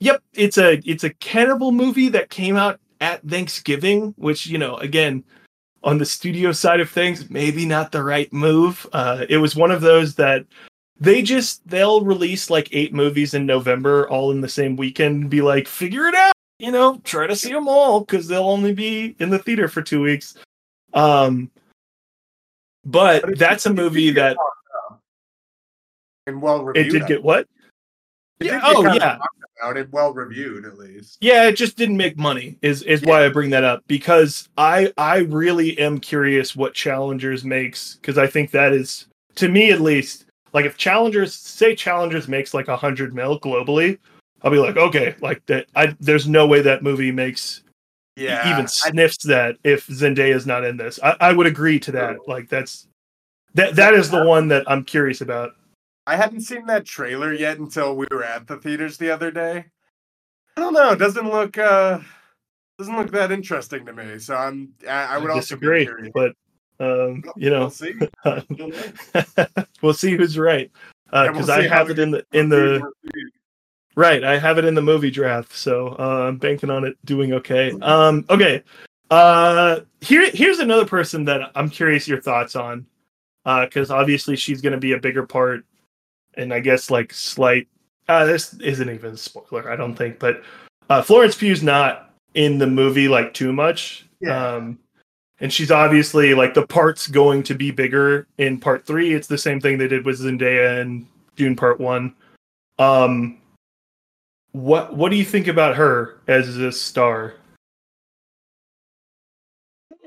Yep, 0.00 0.22
it's 0.34 0.58
a 0.58 0.80
it's 0.88 1.04
a 1.04 1.10
cannibal 1.14 1.72
movie 1.72 2.08
that 2.10 2.30
came 2.30 2.56
out 2.56 2.80
at 3.00 3.26
Thanksgiving, 3.28 4.14
which 4.16 4.46
you 4.46 4.58
know, 4.58 4.76
again, 4.76 5.24
on 5.82 5.98
the 5.98 6.06
studio 6.06 6.52
side 6.52 6.80
of 6.80 6.90
things, 6.90 7.28
maybe 7.30 7.66
not 7.66 7.92
the 7.92 8.02
right 8.02 8.32
move. 8.32 8.86
Uh, 8.92 9.24
it 9.28 9.38
was 9.38 9.56
one 9.56 9.70
of 9.70 9.80
those 9.80 10.14
that 10.16 10.44
they 11.00 11.22
just 11.22 11.66
they'll 11.68 12.04
release 12.04 12.50
like 12.50 12.68
eight 12.72 12.92
movies 12.94 13.34
in 13.34 13.46
November, 13.46 14.08
all 14.08 14.30
in 14.30 14.40
the 14.40 14.48
same 14.48 14.76
weekend, 14.76 15.22
and 15.22 15.30
be 15.30 15.42
like, 15.42 15.66
figure 15.66 16.06
it 16.06 16.14
out, 16.14 16.32
you 16.58 16.70
know, 16.70 17.00
try 17.04 17.26
to 17.26 17.36
see 17.36 17.52
them 17.52 17.68
all 17.68 18.00
because 18.00 18.28
they'll 18.28 18.48
only 18.48 18.74
be 18.74 19.16
in 19.18 19.30
the 19.30 19.38
theater 19.38 19.68
for 19.68 19.82
two 19.82 20.02
weeks. 20.02 20.36
Um, 20.94 21.50
but 22.84 23.36
that's 23.36 23.66
a 23.66 23.68
did- 23.68 23.78
it 23.78 23.82
did 23.82 23.84
movie 23.84 24.10
that 24.12 24.36
and 26.28 26.42
well 26.42 26.64
reviewed. 26.64 26.86
it 26.86 26.98
did 26.98 27.08
get 27.08 27.22
what? 27.22 27.48
Yeah, 28.40 28.60
oh, 28.62 28.82
yeah. 28.94 29.18
about 29.60 29.76
it, 29.76 29.90
well 29.92 30.12
reviewed 30.14 30.64
at 30.64 30.78
least. 30.78 31.18
yeah 31.20 31.48
it 31.48 31.56
just 31.56 31.76
didn't 31.76 31.96
make 31.96 32.16
money 32.16 32.56
is 32.62 32.82
is 32.84 33.02
why 33.02 33.24
i 33.24 33.28
bring 33.28 33.50
that 33.50 33.64
up 33.64 33.82
because 33.88 34.48
i 34.56 34.92
i 34.96 35.18
really 35.18 35.76
am 35.78 35.98
curious 35.98 36.54
what 36.54 36.74
challengers 36.74 37.44
makes 37.44 37.96
because 37.96 38.16
i 38.18 38.26
think 38.26 38.52
that 38.52 38.72
is 38.72 39.08
to 39.34 39.48
me 39.48 39.72
at 39.72 39.80
least 39.80 40.26
like 40.52 40.64
if 40.64 40.76
challengers 40.76 41.34
say 41.34 41.74
challengers 41.74 42.28
makes 42.28 42.54
like 42.54 42.68
a 42.68 42.76
hundred 42.76 43.12
mil 43.14 43.40
globally 43.40 43.98
i'll 44.42 44.50
be 44.52 44.58
like 44.58 44.76
okay 44.76 45.16
like 45.20 45.44
that 45.46 45.66
i 45.74 45.92
there's 45.98 46.28
no 46.28 46.46
way 46.46 46.62
that 46.62 46.84
movie 46.84 47.10
makes 47.10 47.64
Yeah, 48.16 48.48
even 48.52 48.62
I- 48.64 48.90
sniffs 48.90 49.24
that 49.24 49.56
if 49.64 49.88
zendaya 49.88 50.34
is 50.34 50.46
not 50.46 50.64
in 50.64 50.76
this. 50.76 51.00
I, 51.02 51.16
I 51.20 51.32
would 51.32 51.46
agree 51.48 51.80
to 51.80 51.92
that 51.92 52.16
like 52.28 52.48
that's 52.48 52.86
that 53.54 53.74
that 53.74 53.94
is 53.94 54.08
the 54.10 54.24
one 54.24 54.46
that 54.48 54.62
i'm 54.70 54.84
curious 54.84 55.20
about 55.20 55.54
I 56.08 56.16
hadn't 56.16 56.40
seen 56.40 56.64
that 56.66 56.86
trailer 56.86 57.34
yet 57.34 57.58
until 57.58 57.94
we 57.94 58.06
were 58.10 58.24
at 58.24 58.46
the 58.46 58.56
theaters 58.56 58.96
the 58.96 59.10
other 59.10 59.30
day. 59.30 59.66
I 60.56 60.60
don't 60.60 60.72
know. 60.72 60.92
It 60.92 60.98
doesn't 60.98 61.28
look 61.28 61.58
uh 61.58 62.00
doesn't 62.78 62.96
look 62.96 63.10
that 63.10 63.30
interesting 63.30 63.84
to 63.84 63.92
me. 63.92 64.18
So 64.18 64.34
I'm 64.34 64.72
I, 64.88 65.16
I 65.16 65.18
would 65.18 65.30
also 65.30 65.56
be 65.56 65.66
disagree 65.66 65.84
curious. 65.84 66.12
but 66.14 66.32
um 66.80 67.22
you 67.36 67.50
We'll 67.50 67.60
know 67.60 67.68
see. 67.68 67.92
We'll 68.24 68.42
know. 68.48 69.46
we'll 69.82 69.92
see 69.92 70.16
who's 70.16 70.38
right 70.38 70.70
Yeah, 71.12 71.30
because 71.32 71.48
we'll 71.48 71.58
I 71.58 71.68
have 71.68 71.90
it 71.90 71.98
in 71.98 72.10
the 72.10 72.24
in 72.32 72.48
the 72.48 72.90
right. 73.94 74.24
I 74.24 74.38
have 74.38 74.56
it 74.58 74.64
in 74.64 74.74
the 74.74 74.82
movie 74.82 75.10
draft, 75.10 75.52
so 75.52 75.88
uh, 75.98 76.28
I'm 76.28 76.38
banking 76.38 76.70
on 76.70 76.84
it 76.84 76.96
doing 77.04 77.32
okay. 77.34 77.72
Um, 77.82 78.24
okay, 78.30 78.62
uh, 79.10 79.80
here 80.00 80.30
here's 80.32 80.58
another 80.60 80.86
person 80.86 81.24
that 81.26 81.50
I'm 81.54 81.68
curious 81.68 82.08
your 82.08 82.20
thoughts 82.20 82.56
on, 82.56 82.86
because 83.44 83.90
obviously 83.90 84.36
she's 84.36 84.60
going 84.60 84.72
to 84.72 84.78
be 84.78 84.92
a 84.92 84.98
bigger 85.00 85.26
part, 85.26 85.64
and 86.38 86.54
I 86.54 86.60
guess 86.60 86.90
like 86.90 87.12
slight. 87.12 87.68
Uh, 88.08 88.24
this 88.24 88.54
isn't 88.54 88.88
even 88.88 89.14
a 89.14 89.16
spoiler, 89.16 89.70
I 89.70 89.76
don't 89.76 89.94
think, 89.94 90.18
but 90.18 90.42
uh, 90.88 91.02
Florence 91.02 91.34
Pugh's 91.34 91.62
not 91.62 92.14
in 92.34 92.58
the 92.58 92.66
movie 92.66 93.08
like 93.08 93.34
too 93.34 93.52
much. 93.52 94.06
Yeah. 94.20 94.54
Um, 94.54 94.78
and 95.40 95.52
she's 95.52 95.70
obviously 95.70 96.34
like 96.34 96.54
the 96.54 96.66
part's 96.66 97.06
going 97.06 97.42
to 97.44 97.54
be 97.54 97.70
bigger 97.70 98.26
in 98.38 98.58
part 98.58 98.86
three. 98.86 99.14
It's 99.14 99.28
the 99.28 99.38
same 99.38 99.60
thing 99.60 99.78
they 99.78 99.88
did 99.88 100.04
with 100.04 100.20
Zendaya 100.20 100.80
and 100.80 101.06
Dune 101.36 101.54
Part 101.54 101.78
One. 101.78 102.14
Um, 102.78 103.38
what 104.52 104.96
what 104.96 105.10
do 105.10 105.16
you 105.16 105.24
think 105.24 105.46
about 105.46 105.76
her 105.76 106.20
as 106.26 106.56
a 106.56 106.72
star? 106.72 107.34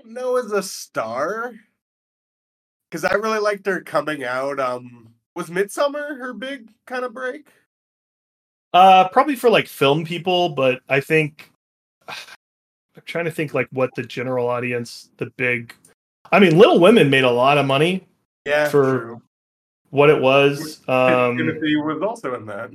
No, 0.04 0.38
as 0.38 0.52
a 0.52 0.64
star. 0.64 1.54
Cause 2.92 3.06
I 3.06 3.14
really 3.14 3.40
liked 3.40 3.66
her 3.68 3.82
coming 3.82 4.26
out. 4.26 4.60
Um 4.60 5.11
was 5.36 5.50
Midsommar 5.50 6.18
her 6.18 6.34
big 6.34 6.70
kind 6.86 7.04
of 7.06 7.14
break? 7.14 7.48
Uh, 8.74 9.08
probably 9.10 9.36
for 9.36 9.50
like 9.50 9.68
film 9.68 10.06
people, 10.06 10.50
but 10.50 10.82
I 10.88 11.00
think 11.00 11.52
I'm 12.08 13.04
trying 13.06 13.26
to 13.26 13.32
think 13.32 13.54
like 13.54 13.68
what 13.72 13.90
the 13.96 14.04
general 14.04 14.48
audience, 14.48 15.10
the 15.18 15.28
big. 15.38 15.74
I 16.32 16.40
mean, 16.40 16.58
Little 16.58 16.80
Women 16.80 17.10
made 17.10 17.24
a 17.26 17.32
lot 17.32 17.58
of 17.58 17.66
money. 17.66 18.08
Yeah, 18.46 18.70
For- 18.70 19.00
true. 19.00 19.22
What 19.90 20.10
it 20.10 20.22
was, 20.22 20.80
um, 20.88 21.36
Timothy 21.36 21.76
was 21.76 22.02
also 22.02 22.34
in 22.36 22.46
that. 22.46 22.72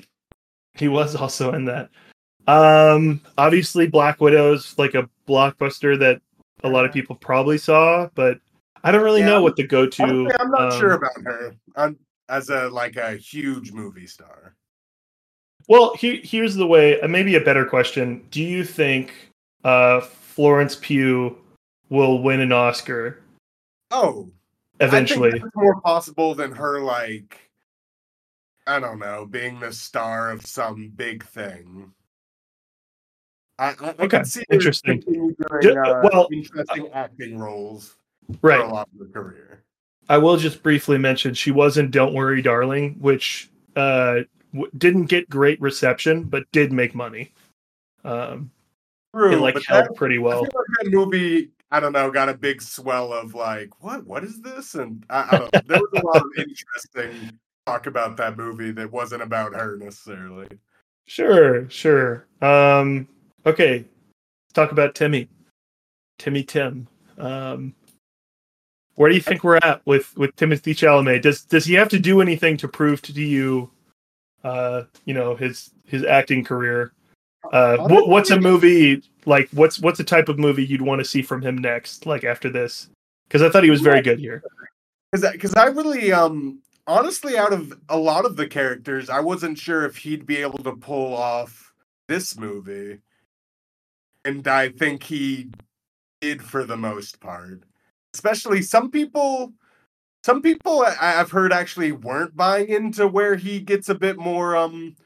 he 0.75 0.87
was 0.87 1.17
also 1.17 1.55
in 1.55 1.65
that. 1.65 1.89
Um, 2.47 3.23
obviously, 3.39 3.87
Black 3.87 4.21
Widow's 4.21 4.77
like 4.79 4.95
a 4.95 5.09
blockbuster 5.27 5.99
that 5.99 6.21
a 6.63 6.69
lot 6.69 6.85
of 6.85 6.93
people 6.93 7.17
probably 7.17 7.57
saw, 7.57 8.11
but 8.15 8.39
I 8.85 8.93
don't 8.93 9.03
really 9.03 9.21
Yeah, 9.21 9.27
know 9.29 9.43
what 9.43 9.57
the 9.57 9.67
go-to. 9.67 10.31
I'm 10.39 10.51
not 10.51 10.75
sure 10.75 10.93
um, 10.93 10.99
about 11.03 11.23
her 11.25 11.55
um, 11.77 11.97
as 12.29 12.49
a 12.51 12.69
like 12.69 12.97
a 12.97 13.17
huge 13.17 13.73
movie 13.73 14.07
star. 14.07 14.55
Well, 15.69 15.95
he, 15.97 16.19
here's 16.19 16.55
the 16.55 16.67
way. 16.67 17.01
Uh, 17.01 17.09
maybe 17.09 17.35
a 17.35 17.41
better 17.41 17.65
question: 17.65 18.27
Do 18.31 18.43
you 18.43 18.65
think 18.65 19.13
uh, 19.65 20.01
Florence 20.01 20.77
Pugh 20.77 21.37
will 21.89 22.23
win 22.23 22.41
an 22.41 22.53
Oscar 22.53 23.21
Oh, 23.91 24.29
eventually? 24.81 25.29
I 25.29 25.33
think 25.33 25.45
that's 25.45 25.57
more 25.57 25.81
possible 25.81 26.35
than 26.35 26.53
her 26.53 26.81
like 26.81 27.47
I 28.67 28.81
don't 28.81 28.99
know, 28.99 29.27
being 29.27 29.61
the 29.61 29.73
star 29.73 30.31
of 30.31 30.45
some 30.45 30.91
big 30.97 31.25
thing. 31.25 31.93
I, 33.59 33.69
I, 33.69 33.71
I 33.71 33.89
Okay, 33.91 34.09
can 34.09 34.25
see 34.25 34.43
interesting. 34.51 35.01
doing, 35.01 35.37
uh, 35.79 36.03
well, 36.03 36.29
interesting 36.33 36.89
acting 36.93 37.39
roles 37.39 37.97
right. 38.43 38.59
for 38.61 38.67
a 38.67 38.73
lot 38.73 38.89
of 38.93 39.07
her 39.07 39.13
career. 39.13 39.63
I 40.09 40.19
will 40.19 40.37
just 40.37 40.63
briefly 40.63 40.99
mention 40.99 41.35
she 41.35 41.51
was 41.51 41.79
in 41.79 41.91
"Don't 41.91 42.15
Worry, 42.15 42.43
Darling," 42.43 42.97
which 43.01 43.51
uh, 43.75 44.21
w- 44.53 44.71
didn't 44.79 45.07
get 45.07 45.29
great 45.29 45.61
reception, 45.61 46.25
but 46.25 46.51
did 46.53 46.73
make 46.73 46.95
money. 46.95 47.33
Um, 48.05 48.51
True, 49.15 49.33
it 49.33 49.41
like 49.41 49.55
held 49.67 49.87
that, 49.87 49.95
pretty 49.97 50.19
well. 50.19 50.43
like 50.43 50.51
that 50.83 50.91
movie, 50.91 51.51
I 51.71 51.81
don't 51.81 51.93
know, 51.93 52.11
got 52.11 52.29
a 52.29 52.35
big 52.35 52.63
swell 52.63 53.13
of 53.13 53.35
like, 53.35 53.83
what, 53.83 54.07
what 54.07 54.23
is 54.23 54.41
this? 54.41 54.75
And 54.75 55.05
I, 55.11 55.27
I 55.31 55.39
don't. 55.39 55.67
There 55.67 55.81
was 55.81 56.01
a 56.01 56.07
lot 56.07 56.17
of 56.17 56.29
interesting 56.39 57.39
talk 57.67 57.87
about 57.87 58.17
that 58.19 58.37
movie 58.37 58.71
that 58.71 58.91
wasn't 58.91 59.23
about 59.23 59.55
her 59.55 59.77
necessarily. 59.77 60.49
Sure, 61.07 61.69
sure. 61.69 62.27
Um, 62.41 63.09
okay, 63.45 63.79
let's 63.79 64.53
talk 64.55 64.73
about 64.73 64.95
Timmy. 64.95 65.29
Timmy 66.19 66.45
Tim. 66.45 66.87
Um, 67.19 67.75
where 68.97 69.11
do 69.11 69.15
you 69.15 69.23
think 69.23 69.45
we're 69.45 69.59
at 69.59 69.81
with 69.87 70.17
with 70.17 70.35
Timothy 70.37 70.75
Chalamet? 70.75 71.23
Does 71.23 71.43
does 71.43 71.65
he 71.65 71.75
have 71.75 71.89
to 71.91 71.99
do 71.99 72.21
anything 72.21 72.57
to 72.59 72.69
prove 72.69 73.01
to 73.03 73.13
you, 73.13 73.71
uh, 74.43 74.83
you 75.05 75.15
know, 75.15 75.37
his 75.37 75.71
his 75.85 76.05
acting 76.05 76.43
career? 76.43 76.93
Uh, 77.53 77.77
what, 77.89 78.09
what's 78.09 78.31
a 78.31 78.41
movie 78.41 79.03
like? 79.25 79.49
What's 79.51 79.79
what's 79.79 80.01
a 80.01 80.05
type 80.05 80.29
of 80.29 80.39
movie 80.39 80.65
you'd 80.65 80.83
want 80.83 80.99
to 80.99 81.05
see 81.05 81.23
from 81.23 81.43
him 81.43 81.59
next? 81.59 82.07
Like 82.07 82.25
after 82.25 82.51
this, 82.51 82.89
because 83.29 83.43
I 83.43 83.51
thought 83.51 83.65
he 83.65 83.71
was 83.71 83.83
very 83.83 84.03
good 84.03 84.19
here. 84.19 84.43
Because 85.13 85.31
because 85.33 85.55
I 85.55 85.67
really 85.67 86.13
um 86.13 86.61
honestly 86.87 87.37
out 87.37 87.53
of 87.53 87.79
a 87.89 87.99
lot 87.99 88.25
of 88.25 88.37
the 88.37 88.47
characters, 88.47 89.11
I 89.11 89.21
wasn't 89.21 89.59
sure 89.59 89.85
if 89.85 89.97
he'd 89.97 90.27
be 90.27 90.39
able 90.39 90.63
to 90.65 90.73
pull 90.73 91.15
off 91.15 91.75
this 92.09 92.39
movie, 92.39 92.99
and 94.25 94.49
I 94.49 94.71
think 94.71 95.03
he 95.03 95.51
did 96.23 96.43
for 96.43 96.65
the 96.65 96.77
most 96.79 97.21
part. 97.21 97.63
Especially 98.17 98.63
some 98.63 98.91
people, 98.91 99.53
some 100.25 100.41
people 100.41 100.83
I- 100.83 101.21
I've 101.21 101.31
heard 101.31 101.53
actually 101.53 101.93
weren't 101.93 102.35
buying 102.35 102.71
into 102.71 103.07
where 103.07 103.37
he 103.37 103.61
gets 103.61 103.91
a 103.91 103.95
bit 103.95 104.17
more 104.17 104.57
um 104.57 104.97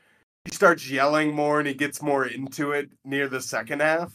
he 0.44 0.54
starts 0.54 0.88
yelling 0.88 1.34
more 1.34 1.58
and 1.58 1.66
he 1.66 1.74
gets 1.74 2.00
more 2.00 2.24
into 2.24 2.70
it 2.70 2.88
near 3.04 3.26
the 3.28 3.40
second 3.40 3.82
half. 3.82 4.14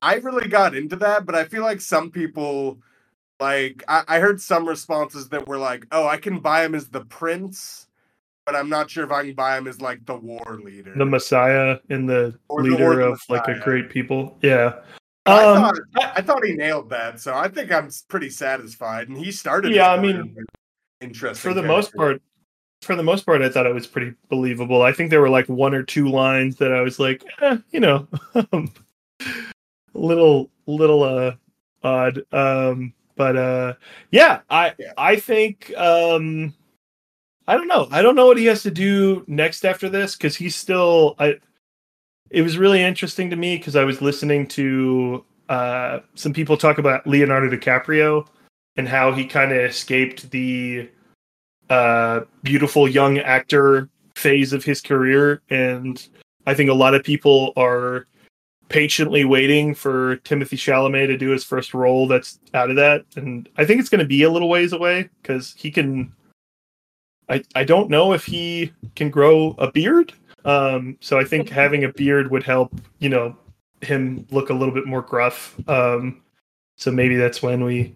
I 0.00 0.14
really 0.14 0.48
got 0.48 0.76
into 0.76 0.94
that, 0.96 1.26
but 1.26 1.34
I 1.34 1.44
feel 1.44 1.62
like 1.62 1.80
some 1.80 2.12
people 2.12 2.78
like 3.40 3.82
I, 3.88 4.04
I 4.06 4.18
heard 4.20 4.40
some 4.40 4.66
responses 4.68 5.28
that 5.30 5.48
were 5.48 5.58
like, 5.58 5.86
"Oh, 5.90 6.06
I 6.06 6.18
can 6.18 6.38
buy 6.38 6.64
him 6.64 6.76
as 6.76 6.88
the 6.88 7.04
prince, 7.04 7.88
but 8.46 8.54
I'm 8.54 8.68
not 8.68 8.90
sure 8.90 9.04
if 9.04 9.10
I 9.10 9.24
can 9.24 9.34
buy 9.34 9.58
him 9.58 9.66
as 9.66 9.80
like 9.80 10.06
the 10.06 10.16
war 10.16 10.60
leader." 10.64 10.94
The 10.96 11.04
Messiah 11.04 11.78
and 11.90 12.08
the 12.08 12.38
Or 12.48 12.62
leader 12.62 12.94
the 12.94 13.10
of 13.10 13.20
like 13.28 13.48
a 13.48 13.58
great 13.58 13.90
people. 13.90 14.38
Yeah. 14.40 14.76
I, 15.28 15.44
Um, 15.44 15.62
thought, 15.62 15.78
I 16.16 16.20
thought 16.22 16.44
he 16.44 16.54
nailed 16.54 16.90
that, 16.90 17.20
so 17.20 17.34
I 17.34 17.48
think 17.48 17.72
I'm 17.72 17.90
pretty 18.08 18.30
satisfied. 18.30 19.08
And 19.08 19.16
he 19.16 19.30
started. 19.32 19.72
Yeah, 19.72 19.92
I 19.92 20.00
mean, 20.00 20.34
interesting 21.00 21.50
for 21.50 21.54
the 21.54 21.62
most 21.66 21.94
part 21.94 22.20
for 22.82 22.94
the 22.96 23.02
most 23.02 23.26
part 23.26 23.42
i 23.42 23.48
thought 23.48 23.66
it 23.66 23.74
was 23.74 23.86
pretty 23.86 24.14
believable 24.28 24.82
i 24.82 24.92
think 24.92 25.10
there 25.10 25.20
were 25.20 25.30
like 25.30 25.48
one 25.48 25.74
or 25.74 25.82
two 25.82 26.08
lines 26.08 26.56
that 26.56 26.72
i 26.72 26.80
was 26.80 26.98
like 26.98 27.24
eh, 27.40 27.56
you 27.70 27.80
know 27.80 28.06
little 29.94 30.50
little 30.66 31.02
uh 31.02 31.32
odd 31.82 32.22
um 32.32 32.92
but 33.16 33.36
uh 33.36 33.74
yeah 34.10 34.40
i 34.50 34.74
Yeah. 34.78 34.92
i 34.96 35.16
think 35.16 35.72
um 35.76 36.54
i 37.46 37.54
don't 37.54 37.68
know 37.68 37.88
i 37.90 38.02
don't 38.02 38.14
know 38.16 38.26
what 38.26 38.38
he 38.38 38.46
has 38.46 38.62
to 38.62 38.70
do 38.70 39.24
next 39.26 39.64
after 39.64 39.88
this 39.88 40.16
because 40.16 40.36
he's 40.36 40.54
still 40.56 41.14
i 41.18 41.34
it 42.30 42.42
was 42.42 42.58
really 42.58 42.82
interesting 42.82 43.30
to 43.30 43.36
me 43.36 43.56
because 43.56 43.76
i 43.76 43.84
was 43.84 44.02
listening 44.02 44.46
to 44.46 45.24
uh, 45.48 46.00
some 46.14 46.32
people 46.32 46.56
talk 46.56 46.78
about 46.78 47.06
Leonardo 47.06 47.48
DiCaprio 47.48 48.26
and 48.76 48.86
how 48.86 49.12
he 49.12 49.24
kind 49.24 49.52
of 49.52 49.58
escaped 49.58 50.30
the 50.30 50.88
uh, 51.70 52.20
beautiful 52.42 52.88
young 52.88 53.18
actor 53.18 53.88
phase 54.14 54.52
of 54.52 54.64
his 54.64 54.80
career, 54.80 55.42
and 55.50 56.06
I 56.46 56.54
think 56.54 56.70
a 56.70 56.74
lot 56.74 56.94
of 56.94 57.02
people 57.02 57.52
are 57.56 58.06
patiently 58.68 59.24
waiting 59.24 59.74
for 59.74 60.16
Timothy 60.16 60.56
Chalamet 60.56 61.06
to 61.06 61.16
do 61.16 61.30
his 61.30 61.44
first 61.44 61.72
role 61.72 62.06
that's 62.06 62.40
out 62.52 62.70
of 62.70 62.76
that, 62.76 63.04
and 63.16 63.48
I 63.56 63.64
think 63.64 63.80
it's 63.80 63.88
going 63.88 64.00
to 64.00 64.06
be 64.06 64.22
a 64.22 64.30
little 64.30 64.48
ways 64.48 64.72
away 64.72 65.08
because 65.22 65.54
he 65.56 65.70
can. 65.70 66.12
I 67.30 67.42
I 67.54 67.64
don't 67.64 67.90
know 67.90 68.12
if 68.12 68.24
he 68.24 68.72
can 68.96 69.10
grow 69.10 69.54
a 69.58 69.70
beard, 69.70 70.12
um, 70.44 70.96
so 71.00 71.18
I 71.18 71.24
think 71.24 71.48
having 71.50 71.84
a 71.84 71.92
beard 71.92 72.30
would 72.30 72.42
help. 72.42 72.72
You 72.98 73.08
know, 73.08 73.36
him 73.80 74.26
look 74.30 74.50
a 74.50 74.54
little 74.54 74.74
bit 74.74 74.86
more 74.86 75.02
gruff. 75.02 75.56
Um, 75.68 76.22
so 76.76 76.90
maybe 76.90 77.16
that's 77.16 77.42
when 77.42 77.64
we. 77.64 77.94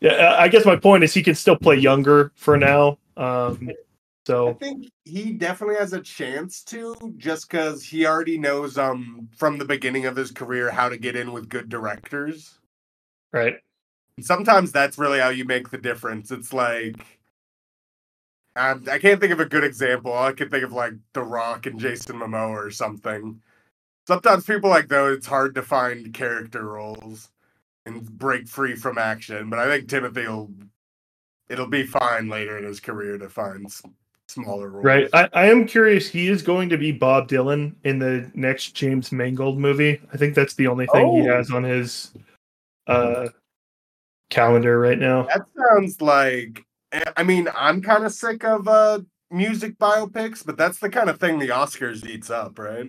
Yeah, 0.00 0.36
I 0.38 0.48
guess 0.48 0.66
my 0.66 0.76
point 0.76 1.04
is 1.04 1.14
he 1.14 1.22
can 1.22 1.34
still 1.34 1.56
play 1.56 1.76
younger 1.76 2.32
for 2.36 2.56
now. 2.58 2.98
Um, 3.16 3.70
so 4.26 4.50
I 4.50 4.52
think 4.54 4.90
he 5.04 5.32
definitely 5.32 5.76
has 5.76 5.92
a 5.92 6.00
chance 6.00 6.62
to, 6.64 6.96
just 7.16 7.48
because 7.48 7.84
he 7.84 8.06
already 8.06 8.38
knows 8.38 8.76
um 8.76 9.28
from 9.36 9.56
the 9.56 9.64
beginning 9.64 10.06
of 10.06 10.16
his 10.16 10.32
career 10.32 10.70
how 10.70 10.88
to 10.88 10.96
get 10.96 11.14
in 11.16 11.32
with 11.32 11.48
good 11.48 11.68
directors. 11.68 12.58
right, 13.32 13.56
And 14.16 14.26
sometimes 14.26 14.72
that's 14.72 14.98
really 14.98 15.20
how 15.20 15.28
you 15.28 15.44
make 15.44 15.70
the 15.70 15.78
difference. 15.78 16.30
It's 16.30 16.52
like 16.52 17.15
um, 18.56 18.84
I 18.90 18.98
can't 18.98 19.20
think 19.20 19.32
of 19.32 19.40
a 19.40 19.44
good 19.46 19.64
example. 19.64 20.16
I 20.16 20.32
can 20.32 20.48
think 20.48 20.64
of 20.64 20.72
like 20.72 20.92
The 21.12 21.22
Rock 21.22 21.66
and 21.66 21.78
Jason 21.78 22.16
Momoa 22.16 22.48
or 22.66 22.70
something. 22.70 23.40
Sometimes 24.06 24.44
people 24.44 24.70
like 24.70 24.88
those, 24.88 25.18
it's 25.18 25.26
hard 25.26 25.54
to 25.56 25.62
find 25.62 26.12
character 26.14 26.64
roles 26.64 27.28
and 27.86 28.04
break 28.18 28.48
free 28.48 28.74
from 28.74 28.98
action. 28.98 29.50
But 29.50 29.58
I 29.58 29.66
think 29.66 29.88
Timothy 29.88 30.26
will, 30.26 30.50
it'll 31.48 31.66
be 31.68 31.84
fine 31.84 32.28
later 32.28 32.56
in 32.58 32.64
his 32.64 32.80
career 32.80 33.18
to 33.18 33.28
find 33.28 33.70
smaller 34.28 34.68
roles. 34.70 34.84
right. 34.84 35.08
I, 35.12 35.28
I 35.32 35.46
am 35.46 35.66
curious. 35.66 36.08
He 36.08 36.28
is 36.28 36.42
going 36.42 36.68
to 36.68 36.76
be 36.78 36.92
Bob 36.92 37.28
Dylan 37.28 37.74
in 37.84 37.98
the 37.98 38.30
next 38.34 38.74
James 38.74 39.12
Mangold 39.12 39.58
movie. 39.58 40.00
I 40.12 40.16
think 40.16 40.34
that's 40.34 40.54
the 40.54 40.66
only 40.66 40.86
thing 40.88 41.22
he 41.22 41.28
Oh. 41.28 41.36
has 41.36 41.50
on 41.50 41.62
his 41.64 42.12
uh, 42.88 43.28
calendar 44.30 44.80
right 44.80 44.98
now. 44.98 45.24
That 45.24 45.42
sounds 45.56 46.00
like. 46.00 46.65
I 47.16 47.22
mean, 47.22 47.48
I'm 47.54 47.82
kind 47.82 48.04
of 48.04 48.12
sick 48.12 48.44
of 48.44 48.68
uh 48.68 49.00
music 49.30 49.78
biopics, 49.78 50.44
but 50.44 50.56
that's 50.56 50.78
the 50.78 50.88
kind 50.88 51.10
of 51.10 51.18
thing 51.18 51.38
the 51.38 51.48
Oscars 51.48 52.06
eats 52.06 52.30
up, 52.30 52.58
right? 52.58 52.88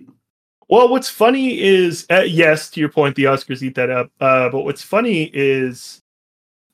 Well, 0.68 0.88
what's 0.88 1.08
funny 1.08 1.58
is, 1.60 2.06
uh, 2.10 2.20
yes, 2.20 2.68
to 2.70 2.80
your 2.80 2.90
point, 2.90 3.16
the 3.16 3.24
Oscars 3.24 3.62
eat 3.62 3.74
that 3.76 3.90
up. 3.90 4.10
Uh, 4.20 4.50
but 4.50 4.60
what's 4.60 4.82
funny 4.82 5.30
is, 5.32 6.02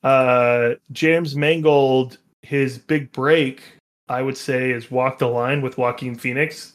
uh, 0.03 0.71
James 0.91 1.35
Mangold, 1.35 2.17
his 2.41 2.77
big 2.77 3.11
break, 3.13 3.63
I 4.09 4.21
would 4.21 4.37
say, 4.37 4.71
is 4.71 4.91
Walk 4.91 5.17
the 5.19 5.27
Line 5.27 5.61
with 5.61 5.77
Joaquin 5.77 6.15
Phoenix. 6.15 6.73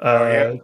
Uh, 0.00 0.04
Oh, 0.20 0.28
yeah. 0.28 0.54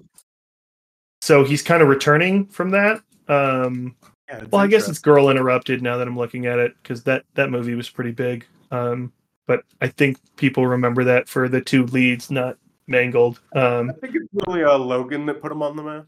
So 1.20 1.44
he's 1.44 1.62
kind 1.62 1.82
of 1.82 1.88
returning 1.88 2.46
from 2.46 2.70
that. 2.70 3.02
Um, 3.26 3.96
Yeah, 4.28 4.44
well, 4.50 4.62
I 4.62 4.68
guess 4.68 4.88
it's. 4.88 5.00
Girl 5.00 5.30
Interrupted 5.30 5.82
now 5.82 5.96
that 5.96 6.06
I'm 6.06 6.16
looking 6.16 6.46
at 6.46 6.58
it 6.58 6.74
because 6.82 7.02
that 7.04 7.24
that 7.34 7.50
movie 7.50 7.74
was 7.74 7.90
pretty 7.90 8.12
big. 8.12 8.46
Um, 8.70 9.12
but 9.48 9.64
I 9.80 9.88
think 9.88 10.18
people 10.36 10.64
remember 10.64 11.02
that 11.04 11.28
for 11.28 11.48
the 11.48 11.60
two 11.60 11.86
leads, 11.86 12.30
not 12.30 12.56
Mangold. 12.86 13.40
Um, 13.56 13.90
I 13.90 13.92
think 13.94 14.14
it's 14.14 14.46
really 14.46 14.62
uh, 14.62 14.78
Logan 14.78 15.26
that 15.26 15.42
put 15.42 15.50
him 15.50 15.62
on 15.62 15.74
the 15.74 15.82
map. 15.82 16.06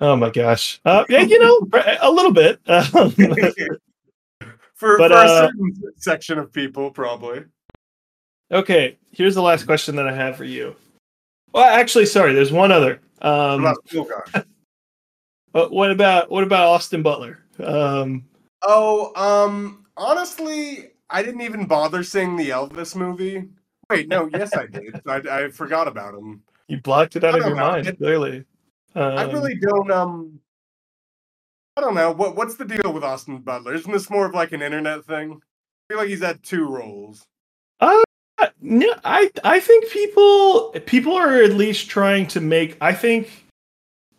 Oh 0.00 0.14
my 0.16 0.28
gosh. 0.28 0.80
Uh, 0.84 1.04
yeah, 1.08 1.20
you 1.22 1.38
know, 1.38 1.66
a 2.02 2.10
little 2.10 2.32
bit. 2.32 2.60
Um, 2.66 3.10
for 4.74 4.98
But, 4.98 5.10
for 5.10 5.16
uh, 5.16 5.24
a 5.24 5.28
certain 5.28 5.72
section 5.96 6.38
of 6.38 6.52
people, 6.52 6.90
probably. 6.90 7.44
okay, 8.50 8.98
here's 9.12 9.34
the 9.34 9.42
last 9.42 9.64
question 9.64 9.96
that 9.96 10.06
I 10.06 10.12
have 10.14 10.36
for 10.36 10.44
you. 10.44 10.76
Well, 11.52 11.64
actually, 11.64 12.06
sorry, 12.06 12.34
there's 12.34 12.52
one 12.52 12.72
other. 12.72 13.00
What 13.20 13.32
Um, 13.32 13.60
about 13.60 13.76
Steel 13.88 14.04
Guy? 14.04 14.42
but 15.52 15.70
what 15.72 15.90
about 15.90 16.30
what 16.30 16.42
about 16.44 16.66
Austin 16.68 17.02
Butler? 17.02 17.38
Um, 17.62 18.24
Oh, 18.66 19.12
um, 19.14 19.84
honestly, 19.96 20.90
I 21.10 21.22
didn't 21.22 21.42
even 21.42 21.66
bother 21.66 22.02
seeing 22.02 22.36
the 22.36 22.50
Elvis 22.50 22.96
movie. 22.96 23.44
Wait, 23.90 24.08
no, 24.08 24.28
yes, 24.32 24.56
I 24.56 24.66
did. 24.66 25.00
I, 25.06 25.16
I 25.30 25.50
forgot 25.50 25.86
about 25.88 26.14
him. 26.14 26.42
you 26.68 26.80
blocked 26.80 27.16
it 27.16 27.24
out 27.24 27.38
of 27.38 27.44
your 27.46 27.54
know. 27.54 27.62
mind, 27.70 27.86
It- 27.86 27.98
clearly. 27.98 28.44
Um, 28.96 29.18
I 29.18 29.24
really 29.24 29.56
don't. 29.56 29.90
Um, 29.90 30.38
I 31.76 31.80
don't 31.80 31.94
know. 31.94 32.12
What 32.12 32.36
What's 32.36 32.54
the 32.54 32.64
deal 32.64 32.92
with 32.92 33.02
Austin 33.02 33.38
Butler? 33.38 33.74
Isn't 33.74 33.90
this 33.90 34.08
more 34.08 34.24
of 34.26 34.34
like 34.34 34.52
an 34.52 34.62
internet 34.62 35.04
thing? 35.04 35.32
I 35.32 35.92
feel 35.92 35.98
like 35.98 36.08
he's 36.08 36.22
had 36.22 36.42
two 36.44 36.68
roles. 36.68 37.26
Uh, 37.80 38.02
no, 38.60 38.94
I 39.04 39.30
I 39.42 39.58
think 39.58 39.90
people 39.90 40.70
people 40.86 41.14
are 41.14 41.42
at 41.42 41.54
least 41.54 41.88
trying 41.90 42.28
to 42.28 42.40
make. 42.40 42.76
I 42.80 42.94
think 42.94 43.46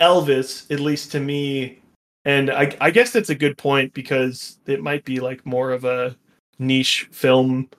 Elvis, 0.01 0.69
at 0.69 0.81
least 0.81 1.11
to 1.13 1.21
me, 1.21 1.79
and 2.25 2.51
I 2.51 2.75
I 2.81 2.91
guess 2.91 3.11
that's 3.11 3.29
a 3.29 3.35
good 3.35 3.57
point 3.57 3.93
because 3.93 4.59
it 4.67 4.83
might 4.83 5.05
be 5.05 5.21
like 5.21 5.45
more 5.45 5.71
of 5.71 5.85
a 5.85 6.17
niche 6.59 7.07
film. 7.11 7.69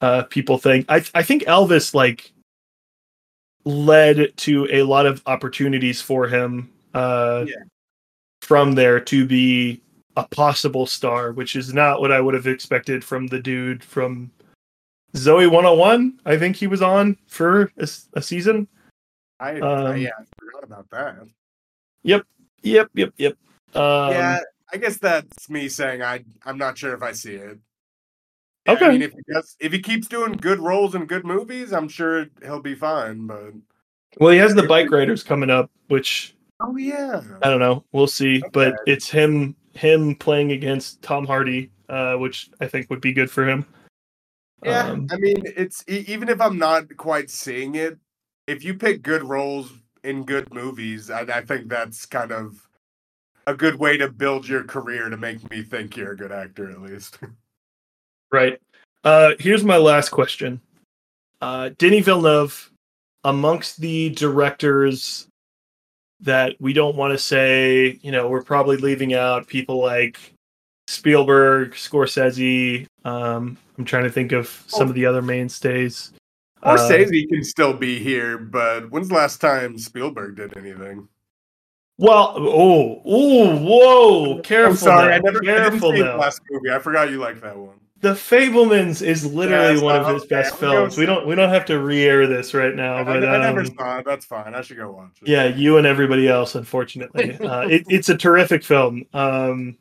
Uh, 0.00 0.22
people 0.24 0.58
think 0.58 0.86
I 0.88 1.04
I 1.14 1.22
think 1.22 1.44
Elvis 1.44 1.94
like 1.94 2.32
led 3.64 4.36
to 4.38 4.66
a 4.70 4.82
lot 4.82 5.06
of 5.06 5.22
opportunities 5.26 6.00
for 6.00 6.26
him. 6.26 6.70
Uh, 6.94 7.44
Yeah. 7.46 7.56
from 8.42 8.72
there 8.74 8.98
to 8.98 9.26
be 9.26 9.80
a 10.16 10.24
possible 10.26 10.86
star, 10.86 11.32
which 11.32 11.54
is 11.54 11.72
not 11.72 12.00
what 12.00 12.10
I 12.10 12.20
would 12.20 12.34
have 12.34 12.46
expected 12.46 13.04
from 13.04 13.26
the 13.28 13.38
dude 13.38 13.84
from 13.84 14.30
Zoey 15.14 15.48
101. 15.50 16.18
I 16.24 16.38
think 16.38 16.56
he 16.56 16.66
was 16.66 16.82
on 16.82 17.16
for 17.26 17.70
a 17.76 18.22
season. 18.22 18.66
I, 19.38 19.50
I 19.50 19.60
Um, 19.60 19.96
yeah, 19.98 20.10
I 20.18 20.24
forgot 20.38 20.64
about 20.64 20.90
that. 20.90 21.28
Yep, 22.02 22.26
yep, 22.62 22.90
yep. 22.94 23.36
Um, 23.74 24.10
yeah, 24.12 24.40
I 24.72 24.76
guess 24.78 24.98
that's 24.98 25.48
me 25.48 25.68
saying 25.68 26.02
I 26.02 26.24
I'm 26.44 26.58
not 26.58 26.76
sure 26.76 26.94
if 26.94 27.02
I 27.02 27.12
see 27.12 27.34
it. 27.34 27.58
Yeah, 28.66 28.72
Okay. 28.72 28.86
I 28.86 28.88
mean, 28.90 29.02
if 29.02 29.12
he 29.12 29.32
does, 29.32 29.56
if 29.60 29.72
he 29.72 29.80
keeps 29.80 30.06
doing 30.06 30.32
good 30.32 30.60
roles 30.60 30.94
in 30.94 31.06
good 31.06 31.24
movies, 31.24 31.72
I'm 31.72 31.88
sure 31.88 32.26
he'll 32.42 32.60
be 32.60 32.74
fine. 32.74 33.26
But 33.26 33.54
Well, 34.18 34.32
he 34.32 34.38
has 34.38 34.54
the 34.54 34.64
Bike 34.64 34.90
Raiders 34.90 35.22
coming 35.22 35.50
up, 35.50 35.70
which 35.88 36.34
oh 36.60 36.76
yeah, 36.76 37.22
I 37.42 37.48
don't 37.48 37.60
know. 37.60 37.84
We'll 37.92 38.06
see. 38.06 38.42
But 38.52 38.74
it's 38.86 39.08
him 39.08 39.56
him 39.74 40.14
playing 40.14 40.52
against 40.52 41.00
Tom 41.00 41.26
Hardy, 41.26 41.70
uh, 41.88 42.16
which 42.16 42.50
I 42.60 42.66
think 42.66 42.90
would 42.90 43.00
be 43.00 43.12
good 43.12 43.30
for 43.30 43.48
him. 43.48 43.64
yeah. 44.62 44.88
Um, 44.88 45.06
I 45.10 45.16
mean, 45.16 45.42
it's 45.44 45.82
even 45.88 46.28
if 46.28 46.40
I'm 46.40 46.58
not 46.58 46.96
quite 46.96 47.30
seeing 47.30 47.76
it, 47.76 47.98
if 48.46 48.62
you 48.62 48.74
pick 48.74 49.02
good 49.02 49.22
roles 49.22 49.72
in 50.04 50.24
good 50.24 50.52
movies, 50.52 51.10
I, 51.10 51.20
I 51.22 51.40
think 51.42 51.68
that's 51.68 52.04
kind 52.04 52.32
of 52.32 52.68
a 53.46 53.54
good 53.54 53.76
way 53.76 53.96
to 53.96 54.08
build 54.08 54.46
your 54.46 54.64
career 54.64 55.08
to 55.08 55.16
make 55.16 55.50
me 55.50 55.62
think 55.62 55.96
you're 55.96 56.12
a 56.12 56.16
good 56.16 56.32
actor 56.32 56.70
at 56.70 56.82
least. 56.82 57.18
Right. 58.32 58.60
Uh, 59.04 59.32
here's 59.38 59.64
my 59.64 59.76
last 59.76 60.10
question. 60.10 60.60
Uh, 61.40 61.70
Denis 61.78 62.04
Villeneuve, 62.04 62.70
amongst 63.24 63.80
the 63.80 64.10
directors 64.10 65.26
that 66.20 66.54
we 66.60 66.72
don't 66.72 66.96
want 66.96 67.12
to 67.12 67.18
say, 67.18 67.98
you 68.02 68.12
know, 68.12 68.28
we're 68.28 68.42
probably 68.42 68.76
leaving 68.76 69.14
out 69.14 69.46
people 69.46 69.80
like 69.80 70.18
Spielberg, 70.86 71.72
Scorsese. 71.72 72.86
Um, 73.04 73.56
I'm 73.78 73.84
trying 73.84 74.04
to 74.04 74.10
think 74.10 74.32
of 74.32 74.64
some 74.66 74.88
of 74.88 74.94
the 74.94 75.06
other 75.06 75.22
mainstays. 75.22 76.12
Uh, 76.62 76.76
Scorsese 76.76 77.28
can 77.28 77.42
still 77.42 77.72
be 77.72 77.98
here, 77.98 78.36
but 78.36 78.90
when's 78.90 79.08
the 79.08 79.14
last 79.14 79.40
time 79.40 79.78
Spielberg 79.78 80.36
did 80.36 80.56
anything? 80.58 81.08
well, 82.00 82.32
oh, 82.34 83.02
oh, 83.04 83.56
whoa! 83.58 84.40
Careful, 84.40 84.70
I'm 84.70 84.76
sorry, 84.78 85.10
now, 85.10 85.16
I 85.16 85.18
never 85.18 85.38
I 85.42 85.68
didn't 85.68 85.80
see 85.80 86.00
now. 86.00 86.16
last 86.16 86.40
movie. 86.50 86.70
I 86.70 86.78
forgot 86.78 87.10
you 87.10 87.18
like 87.18 87.42
that 87.42 87.54
one. 87.54 87.78
The 88.00 88.14
Fabelmans 88.14 89.02
is 89.06 89.26
literally 89.26 89.74
Yes, 89.74 89.82
one 89.82 89.96
of 89.96 90.06
uh, 90.06 90.14
his 90.14 90.22
okay, 90.22 90.28
best 90.36 90.56
films. 90.56 90.96
We 90.96 91.04
don't 91.04 91.26
we 91.26 91.34
don't 91.34 91.50
have 91.50 91.66
to 91.66 91.78
re-air 91.78 92.26
this 92.26 92.54
right 92.54 92.74
now, 92.74 92.96
I, 92.96 93.04
but 93.04 93.24
I 93.28 93.38
never 93.38 93.60
um, 93.60 93.66
saw 93.76 93.98
it. 93.98 94.06
That's 94.06 94.24
fine. 94.24 94.54
I 94.54 94.62
should 94.62 94.78
go 94.78 94.90
watch 94.90 95.18
it. 95.20 95.28
yeah, 95.28 95.44
you 95.44 95.76
and 95.76 95.86
everybody 95.86 96.26
else, 96.26 96.54
unfortunately. 96.54 97.38
uh, 97.40 97.68
it, 97.68 97.84
it's 97.88 98.08
a 98.08 98.16
terrific 98.16 98.64
film, 98.64 99.04
um, 99.12 99.76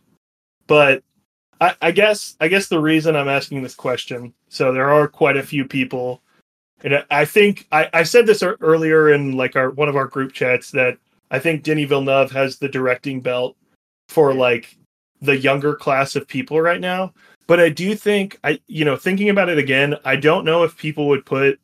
but 0.67 1.01
I, 1.61 1.75
I 1.81 1.91
guess 1.91 2.35
I 2.41 2.49
guess 2.49 2.67
the 2.67 2.79
reason 2.79 3.15
I'm 3.15 3.29
asking 3.29 3.63
this 3.63 3.75
question, 3.75 4.33
so 4.49 4.73
there 4.73 4.89
are 4.89 5.07
quite 5.07 5.37
a 5.37 5.43
few 5.43 5.63
people, 5.63 6.21
and 6.83 6.95
I- 6.95 7.05
I 7.09 7.25
think 7.25 7.67
I, 7.71 7.89
I 7.93 8.03
said 8.03 8.25
this 8.25 8.43
earlier 8.43 9.13
in 9.13 9.37
like 9.37 9.55
our 9.55 9.69
one 9.69 9.87
of 9.87 9.95
our 9.95 10.07
group 10.07 10.33
chats 10.33 10.71
that 10.71 10.97
I 11.31 11.39
think 11.39 11.63
Denis 11.63 11.87
Villeneuve 11.87 12.31
has 12.31 12.57
the 12.57 12.67
directing 12.67 13.21
belt 13.21 13.55
for 14.09 14.33
like 14.33 14.75
the 15.21 15.37
younger 15.37 15.73
class 15.75 16.15
of 16.17 16.27
people 16.27 16.59
right 16.59 16.81
now. 16.81 17.13
But 17.49 17.59
I 17.59 17.69
do 17.69 17.95
think 17.95 18.39
I 18.43 18.61
you 18.67 18.85
know 18.85 18.95
thinking 18.95 19.29
about 19.29 19.49
it 19.49 19.57
again, 19.57 19.95
I 20.05 20.15
don't 20.15 20.45
know 20.45 20.63
if 20.63 20.77
people 20.77 21.07
would 21.07 21.25
put 21.25 21.59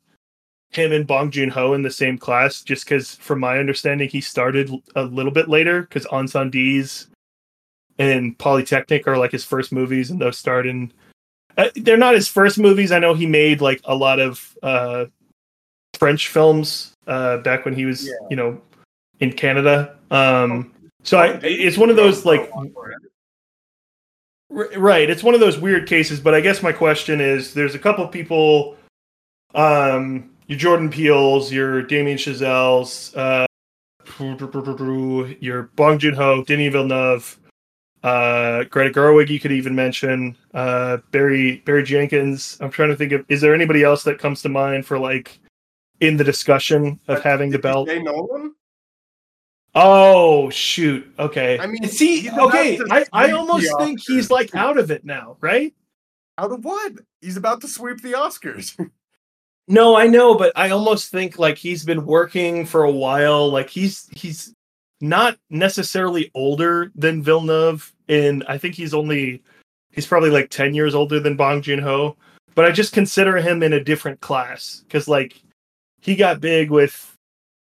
him 0.70 0.90
and 0.90 1.06
Bong 1.06 1.30
Joon 1.30 1.48
Ho 1.50 1.74
in 1.74 1.82
the 1.82 1.92
same 1.92 2.18
class, 2.18 2.60
just 2.60 2.84
because, 2.84 3.14
from 3.14 3.38
my 3.38 3.60
understanding, 3.60 4.08
he 4.08 4.20
started 4.20 4.68
a 4.96 5.04
little 5.04 5.30
bit 5.30 5.48
later 5.48 5.82
because 5.82 6.04
Incendies 6.06 7.06
and 8.00 8.36
Polytechnique 8.36 9.06
are 9.06 9.16
like 9.16 9.30
his 9.30 9.44
first 9.44 9.70
movies, 9.70 10.10
and 10.10 10.20
those 10.20 10.36
starred 10.36 10.66
in. 10.66 10.92
Uh, 11.56 11.68
they're 11.76 11.96
not 11.96 12.16
his 12.16 12.26
first 12.26 12.58
movies. 12.58 12.90
I 12.90 12.98
know 12.98 13.14
he 13.14 13.26
made 13.26 13.60
like 13.60 13.80
a 13.84 13.94
lot 13.94 14.18
of 14.18 14.58
uh, 14.64 15.04
French 15.96 16.26
films 16.26 16.94
uh, 17.06 17.38
back 17.38 17.64
when 17.64 17.74
he 17.74 17.84
was, 17.84 18.08
Yeah. 18.08 18.12
you 18.28 18.36
know, 18.36 18.60
in 19.20 19.32
Canada. 19.32 19.96
Um, 20.10 20.74
so 21.04 21.18
I, 21.18 21.38
it's 21.44 21.78
one 21.78 21.90
of 21.90 21.96
those 21.96 22.26
like 22.26 22.50
Right. 24.48 25.10
It's 25.10 25.22
one 25.22 25.34
of 25.34 25.40
those 25.40 25.58
weird 25.58 25.88
cases, 25.88 26.20
but 26.20 26.34
I 26.34 26.40
guess 26.40 26.62
my 26.62 26.72
question 26.72 27.20
is 27.20 27.52
there's 27.52 27.74
a 27.74 27.78
couple 27.78 28.04
of 28.04 28.12
people 28.12 28.76
um 29.54 30.30
your 30.46 30.58
Jordan 30.58 30.88
Peele's, 30.88 31.52
your 31.52 31.82
Damien 31.82 32.16
Chazelle's, 32.18 33.14
uh 33.16 33.46
your 35.40 35.62
Bong 35.74 35.98
Joon-ho, 35.98 36.44
Denis 36.44 36.72
Villeneuve, 36.72 37.38
uh 38.04 38.64
Greta 38.64 38.90
Gerwig 38.94 39.28
you 39.28 39.40
could 39.40 39.52
even 39.52 39.74
mention, 39.74 40.36
uh 40.54 40.98
Barry 41.10 41.62
Barry 41.66 41.82
Jenkins. 41.82 42.56
I'm 42.60 42.70
trying 42.70 42.90
to 42.90 42.96
think 42.96 43.12
of 43.12 43.24
is 43.28 43.40
there 43.40 43.54
anybody 43.54 43.82
else 43.82 44.04
that 44.04 44.18
comes 44.18 44.42
to 44.42 44.48
mind 44.48 44.86
for 44.86 44.98
like 44.98 45.40
in 46.00 46.16
the 46.16 46.24
discussion 46.24 47.00
of 47.08 47.22
having 47.22 47.50
the 47.50 47.58
Did 47.58 47.62
belt? 47.62 47.88
say 47.88 48.00
Nolan? 48.00 48.54
Oh 49.78 50.48
shoot. 50.48 51.06
Okay. 51.18 51.58
I 51.58 51.66
mean, 51.66 51.86
See, 51.86 52.30
okay, 52.30 52.80
I, 52.90 53.04
I 53.12 53.30
almost 53.32 53.70
think 53.78 54.00
he's 54.00 54.30
like 54.30 54.54
out 54.54 54.78
of 54.78 54.90
it 54.90 55.04
now, 55.04 55.36
right? 55.40 55.74
Out 56.38 56.50
of 56.50 56.64
what? 56.64 56.94
He's 57.20 57.36
about 57.36 57.60
to 57.60 57.68
sweep 57.68 58.00
the 58.00 58.12
Oscars. 58.12 58.74
No, 59.68 59.96
I 59.96 60.06
know, 60.06 60.36
but 60.36 60.52
I 60.54 60.70
almost 60.70 61.10
think 61.10 61.38
like 61.38 61.58
he's 61.58 61.84
been 61.84 62.06
working 62.06 62.64
for 62.64 62.84
a 62.84 62.90
while. 62.90 63.50
Like 63.50 63.68
he's 63.68 64.08
he's 64.14 64.54
not 65.00 65.38
necessarily 65.50 66.30
older 66.34 66.92
than 66.94 67.22
Villeneuve, 67.22 67.92
and 68.08 68.44
I 68.48 68.58
think 68.58 68.76
he's 68.76 68.94
only 68.94 69.42
he's 69.90 70.06
probably 70.06 70.30
like 70.30 70.50
ten 70.50 70.72
years 70.72 70.94
older 70.94 71.18
than 71.18 71.36
Bong 71.36 71.62
Joon 71.62 71.80
Ho. 71.80 72.16
But 72.54 72.64
I 72.64 72.70
just 72.70 72.92
consider 72.92 73.38
him 73.38 73.62
in 73.64 73.72
a 73.72 73.82
different 73.82 74.20
class 74.20 74.82
because 74.86 75.08
like 75.08 75.42
he 76.00 76.14
got 76.14 76.40
big 76.40 76.70
with, 76.70 77.16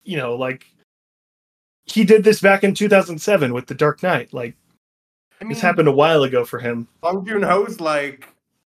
you 0.04 0.18
know, 0.18 0.36
like 0.36 0.66
he 1.86 2.04
did 2.04 2.24
this 2.24 2.42
back 2.42 2.64
in 2.64 2.74
2007 2.74 3.54
with 3.54 3.68
The 3.68 3.76
Dark 3.76 4.04
Knight. 4.04 4.34
Like 4.34 4.56
I 5.42 5.48
this 5.48 5.62
happened 5.62 5.88
a 5.88 5.94
while 5.94 6.24
ago 6.24 6.46
for 6.46 6.60
him. 6.60 6.88
Bong 7.02 7.26
Joon 7.26 7.44
Ho's 7.44 7.80
like 7.80 8.28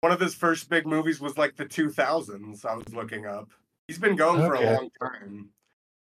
one 0.02 0.12
of 0.12 0.20
his 0.20 0.34
first 0.36 0.70
big 0.70 0.86
movies 0.86 1.20
was 1.22 1.38
like 1.38 1.56
the 1.56 1.66
2000s. 1.66 2.66
I 2.66 2.76
was 2.76 2.94
looking 2.94 3.26
up. 3.26 3.50
He's 3.88 3.98
been 3.98 4.16
going 4.16 4.40
for 4.46 4.56
a 4.56 4.74
long 4.74 4.90
time, 5.02 5.50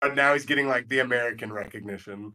but 0.01 0.15
now 0.15 0.33
he's 0.33 0.47
getting 0.47 0.69
like 0.69 0.89
the 0.89 1.01
American 1.01 1.53
recognition. 1.53 2.33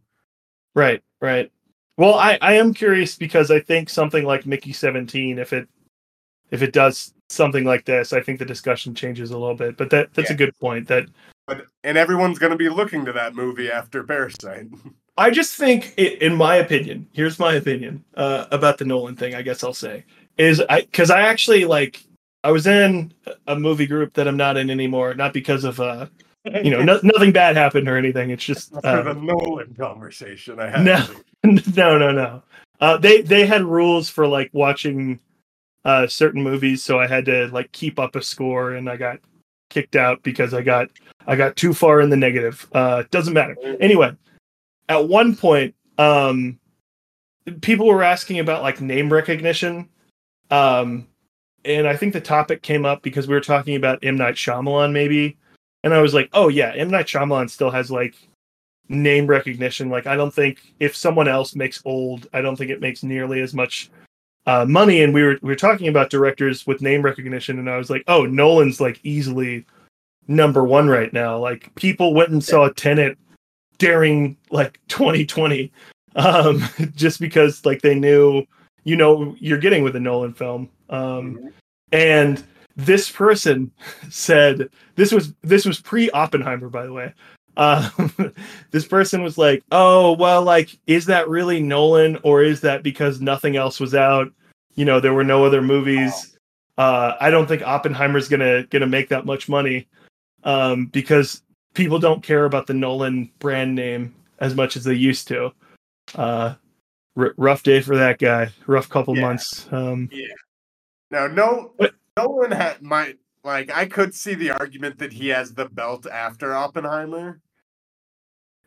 Right, 0.74 1.02
right. 1.20 1.50
Well, 1.96 2.14
I, 2.14 2.38
I 2.40 2.54
am 2.54 2.72
curious 2.72 3.16
because 3.16 3.50
I 3.50 3.60
think 3.60 3.90
something 3.90 4.24
like 4.24 4.46
Mickey 4.46 4.72
17, 4.72 5.38
if 5.38 5.52
it 5.52 5.68
if 6.50 6.62
it 6.62 6.72
does 6.72 7.14
something 7.28 7.64
like 7.64 7.84
this, 7.84 8.12
I 8.12 8.20
think 8.20 8.38
the 8.38 8.44
discussion 8.44 8.94
changes 8.94 9.30
a 9.30 9.38
little 9.38 9.54
bit. 9.54 9.76
But 9.76 9.90
that 9.90 10.12
that's 10.14 10.30
a 10.30 10.34
good 10.34 10.58
point. 10.58 10.88
That 10.88 11.06
But 11.46 11.66
and 11.82 11.98
everyone's 11.98 12.38
going 12.38 12.52
to 12.52 12.58
be 12.58 12.68
looking 12.68 13.04
to 13.04 13.12
that 13.12 13.34
movie 13.34 13.70
after 13.70 14.04
Parasite. 14.04 14.68
I 15.18 15.30
just 15.30 15.56
think, 15.56 15.96
in 15.98 16.34
my 16.34 16.56
opinion, 16.56 17.06
here's 17.12 17.38
my 17.38 17.54
opinion 17.54 18.02
uh, 18.14 18.46
about 18.50 18.78
the 18.78 18.86
Nolan 18.86 19.14
thing. 19.14 19.34
I 19.34 19.42
guess 19.42 19.62
I'll 19.62 19.74
say 19.74 20.04
is 20.38 20.62
I 20.68 20.82
because 20.82 21.10
I 21.10 21.22
actually 21.22 21.64
like 21.64 22.02
I 22.44 22.50
was 22.50 22.66
in 22.66 23.12
a 23.46 23.56
movie 23.56 23.86
group 23.86 24.14
that 24.14 24.26
I'm 24.26 24.36
not 24.36 24.56
in 24.56 24.70
anymore, 24.70 25.14
not 25.14 25.32
because 25.32 25.64
of 25.64 25.80
uh 25.80 26.06
you 26.44 26.70
know 26.70 26.82
no, 26.82 26.98
nothing 27.02 27.32
bad 27.32 27.56
happened 27.56 27.88
or 27.88 27.96
anything. 27.96 28.30
It's 28.30 28.44
just 28.44 28.74
uh, 28.84 29.02
the 29.02 29.14
Nolan 29.14 29.74
conversation, 29.74 30.58
I 30.58 30.70
had 30.70 30.84
No. 30.84 31.06
no, 31.76 31.98
no, 31.98 32.12
no. 32.12 32.42
Uh, 32.80 32.96
they 32.96 33.20
they 33.22 33.46
had 33.46 33.62
rules 33.62 34.08
for 34.08 34.26
like 34.26 34.50
watching 34.52 35.20
uh, 35.84 36.06
certain 36.06 36.42
movies, 36.42 36.82
so 36.82 36.98
I 36.98 37.06
had 37.06 37.24
to 37.26 37.48
like 37.48 37.70
keep 37.72 37.98
up 37.98 38.16
a 38.16 38.22
score, 38.22 38.72
and 38.72 38.88
I 38.88 38.96
got 38.96 39.20
kicked 39.72 39.96
out 39.96 40.22
because 40.22 40.54
I 40.54 40.62
got 40.62 40.88
I 41.26 41.36
got 41.36 41.56
too 41.56 41.72
far 41.72 42.00
in 42.00 42.10
the 42.10 42.16
negative. 42.16 42.68
Uh, 42.72 43.04
doesn't 43.10 43.32
matter. 43.32 43.56
Anyway, 43.80 44.14
at 44.88 45.08
one 45.08 45.34
point, 45.34 45.74
um, 45.98 46.58
people 47.60 47.86
were 47.86 48.02
asking 48.02 48.38
about 48.38 48.62
like 48.62 48.80
name 48.80 49.12
recognition, 49.12 49.88
um, 50.50 51.06
and 51.64 51.88
I 51.88 51.96
think 51.96 52.12
the 52.12 52.20
topic 52.20 52.62
came 52.62 52.84
up 52.84 53.02
because 53.02 53.26
we 53.26 53.34
were 53.34 53.40
talking 53.40 53.76
about 53.76 54.04
M 54.04 54.16
Night 54.16 54.34
Shyamalan, 54.34 54.92
maybe, 54.92 55.38
and 55.82 55.94
I 55.94 56.00
was 56.00 56.14
like, 56.14 56.28
oh 56.32 56.48
yeah, 56.48 56.72
M 56.74 56.90
Night 56.90 57.06
Shyamalan 57.06 57.50
still 57.50 57.70
has 57.70 57.90
like 57.90 58.14
name 58.88 59.26
recognition. 59.26 59.88
Like 59.88 60.06
I 60.06 60.16
don't 60.16 60.34
think 60.34 60.74
if 60.80 60.94
someone 60.94 61.28
else 61.28 61.54
makes 61.54 61.82
old, 61.84 62.26
I 62.32 62.42
don't 62.42 62.56
think 62.56 62.70
it 62.70 62.80
makes 62.80 63.02
nearly 63.02 63.40
as 63.40 63.54
much 63.54 63.90
uh, 64.46 64.64
money. 64.66 65.02
And 65.02 65.14
we 65.14 65.22
were 65.22 65.38
we 65.42 65.48
were 65.48 65.56
talking 65.56 65.88
about 65.88 66.10
directors 66.10 66.66
with 66.66 66.82
name 66.82 67.02
recognition, 67.02 67.58
and 67.58 67.68
I 67.70 67.76
was 67.76 67.90
like, 67.90 68.04
oh, 68.08 68.26
Nolan's 68.26 68.80
like 68.80 69.00
easily 69.02 69.64
number 70.28 70.64
one 70.64 70.88
right 70.88 71.12
now. 71.12 71.38
Like 71.38 71.74
people 71.74 72.14
went 72.14 72.30
and 72.30 72.42
saw 72.42 72.68
Tenet 72.70 73.18
during 73.78 74.36
like 74.50 74.80
2020, 74.88 75.72
um, 76.16 76.62
just 76.94 77.20
because 77.20 77.64
like 77.64 77.82
they 77.82 77.94
knew 77.94 78.44
you 78.84 78.96
know 78.96 79.36
you're 79.38 79.58
getting 79.58 79.82
with 79.82 79.96
a 79.96 80.00
Nolan 80.00 80.34
film. 80.34 80.68
Um, 80.90 81.52
and 81.92 82.42
this 82.76 83.10
person 83.10 83.70
said 84.10 84.68
this 84.96 85.12
was 85.12 85.34
this 85.42 85.64
was 85.64 85.80
pre 85.80 86.10
Oppenheimer, 86.10 86.68
by 86.68 86.84
the 86.84 86.92
way. 86.92 87.12
Um, 87.56 88.12
this 88.70 88.86
person 88.86 89.22
was 89.22 89.36
like, 89.38 89.62
"Oh, 89.72 90.12
well, 90.12 90.42
like, 90.42 90.78
is 90.86 91.06
that 91.06 91.28
really 91.28 91.60
Nolan, 91.62 92.18
or 92.22 92.42
is 92.42 92.60
that 92.62 92.82
because 92.82 93.20
nothing 93.20 93.56
else 93.56 93.78
was 93.80 93.94
out? 93.94 94.32
You 94.74 94.84
know, 94.84 95.00
there 95.00 95.14
were 95.14 95.24
no 95.24 95.44
other 95.44 95.62
movies. 95.62 96.38
Uh, 96.78 97.14
I 97.20 97.30
don't 97.30 97.46
think 97.46 97.62
Oppenheimer's 97.62 98.28
gonna 98.28 98.64
gonna 98.64 98.86
make 98.86 99.08
that 99.10 99.26
much 99.26 99.48
money 99.48 99.86
um, 100.44 100.86
because 100.86 101.42
people 101.74 101.98
don't 101.98 102.22
care 102.22 102.46
about 102.46 102.66
the 102.66 102.74
Nolan 102.74 103.30
brand 103.38 103.74
name 103.74 104.14
as 104.40 104.54
much 104.54 104.76
as 104.76 104.84
they 104.84 104.94
used 104.94 105.28
to. 105.28 105.52
Uh, 106.14 106.54
r- 107.16 107.34
rough 107.36 107.62
day 107.62 107.80
for 107.82 107.96
that 107.96 108.18
guy. 108.18 108.50
Rough 108.66 108.88
couple 108.88 109.14
Yeah. 109.14 109.22
months. 109.22 109.66
Um, 109.70 110.08
Now, 111.10 111.26
no, 111.26 111.72
But- 111.78 111.94
Nolan 112.16 112.50
had 112.52 112.80
might 112.82 113.18
like 113.44 113.70
I 113.70 113.86
could 113.86 114.14
see 114.14 114.34
the 114.34 114.50
argument 114.52 114.98
that 114.98 115.12
he 115.12 115.28
has 115.28 115.54
the 115.54 115.66
belt 115.66 116.06
after 116.06 116.54
Oppenheimer, 116.54 117.40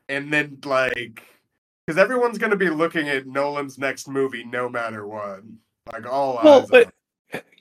and 0.09 0.31
then 0.31 0.59
like 0.65 1.23
because 1.85 1.99
everyone's 1.99 2.37
going 2.37 2.51
to 2.51 2.57
be 2.57 2.69
looking 2.69 3.07
at 3.09 3.27
Nolan's 3.27 3.77
next 3.77 4.07
movie 4.07 4.43
no 4.43 4.67
matter 4.67 5.07
what. 5.07 5.41
Like 5.93 6.05
all 6.07 6.39
Well, 6.43 6.61
eyes. 6.61 6.69
but- 6.69 6.85
on 6.85 6.91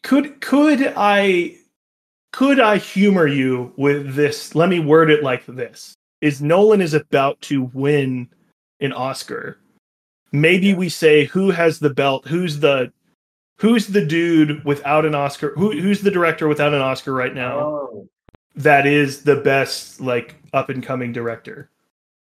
could 0.03 0.41
could 0.41 0.93
I 0.97 1.57
could 2.33 2.61
I 2.61 2.79
humor 2.79 3.27
you 3.27 3.73
with 3.77 4.15
this? 4.15 4.55
Let 4.55 4.69
me 4.69 4.79
word 4.81 5.11
it 5.11 5.23
like 5.23 5.47
this: 5.47 5.95
Is 6.21 6.43
Nolan 6.43 6.81
is 6.81 6.95
about 6.95 7.41
to 7.43 7.71
win 7.75 8.29
an 8.81 8.93
Oscar? 8.93 9.59
Maybe 10.33 10.75
we 10.75 10.89
say 10.89 11.25
who 11.25 11.51
has 11.51 11.79
the 11.79 11.91
belt? 11.91 12.27
Who's 12.27 12.61
the 12.61 12.93
who's 13.65 13.87
the 13.87 14.05
dude 14.05 14.63
without 14.63 15.07
an 15.07 15.15
Oscar? 15.15 15.55
Who 15.57 15.73
who's 15.81 16.03
the 16.03 16.11
director 16.11 16.49
without 16.49 16.75
an 16.75 16.83
Oscar 16.83 17.15
right 17.15 17.35
now? 17.35 17.59
Oh. 17.61 18.09
That 18.57 18.87
is 18.87 19.23
the 19.23 19.37
best 19.37 20.03
like 20.03 20.37
up 20.53 20.69
and 20.69 20.83
coming 20.83 21.13
director. 21.13 21.71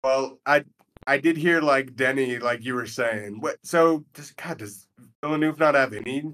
Well, 0.03 0.39
I 0.45 0.65
I 1.07 1.17
did 1.17 1.37
hear 1.37 1.61
like 1.61 1.95
Denny, 1.95 2.37
like 2.37 2.65
you 2.65 2.75
were 2.75 2.85
saying. 2.85 3.39
What? 3.39 3.55
So 3.63 4.03
does 4.13 4.31
God 4.31 4.57
does 4.57 4.87
Villeneuve 5.23 5.57
not 5.57 5.73
have 5.73 5.93
any? 5.93 6.25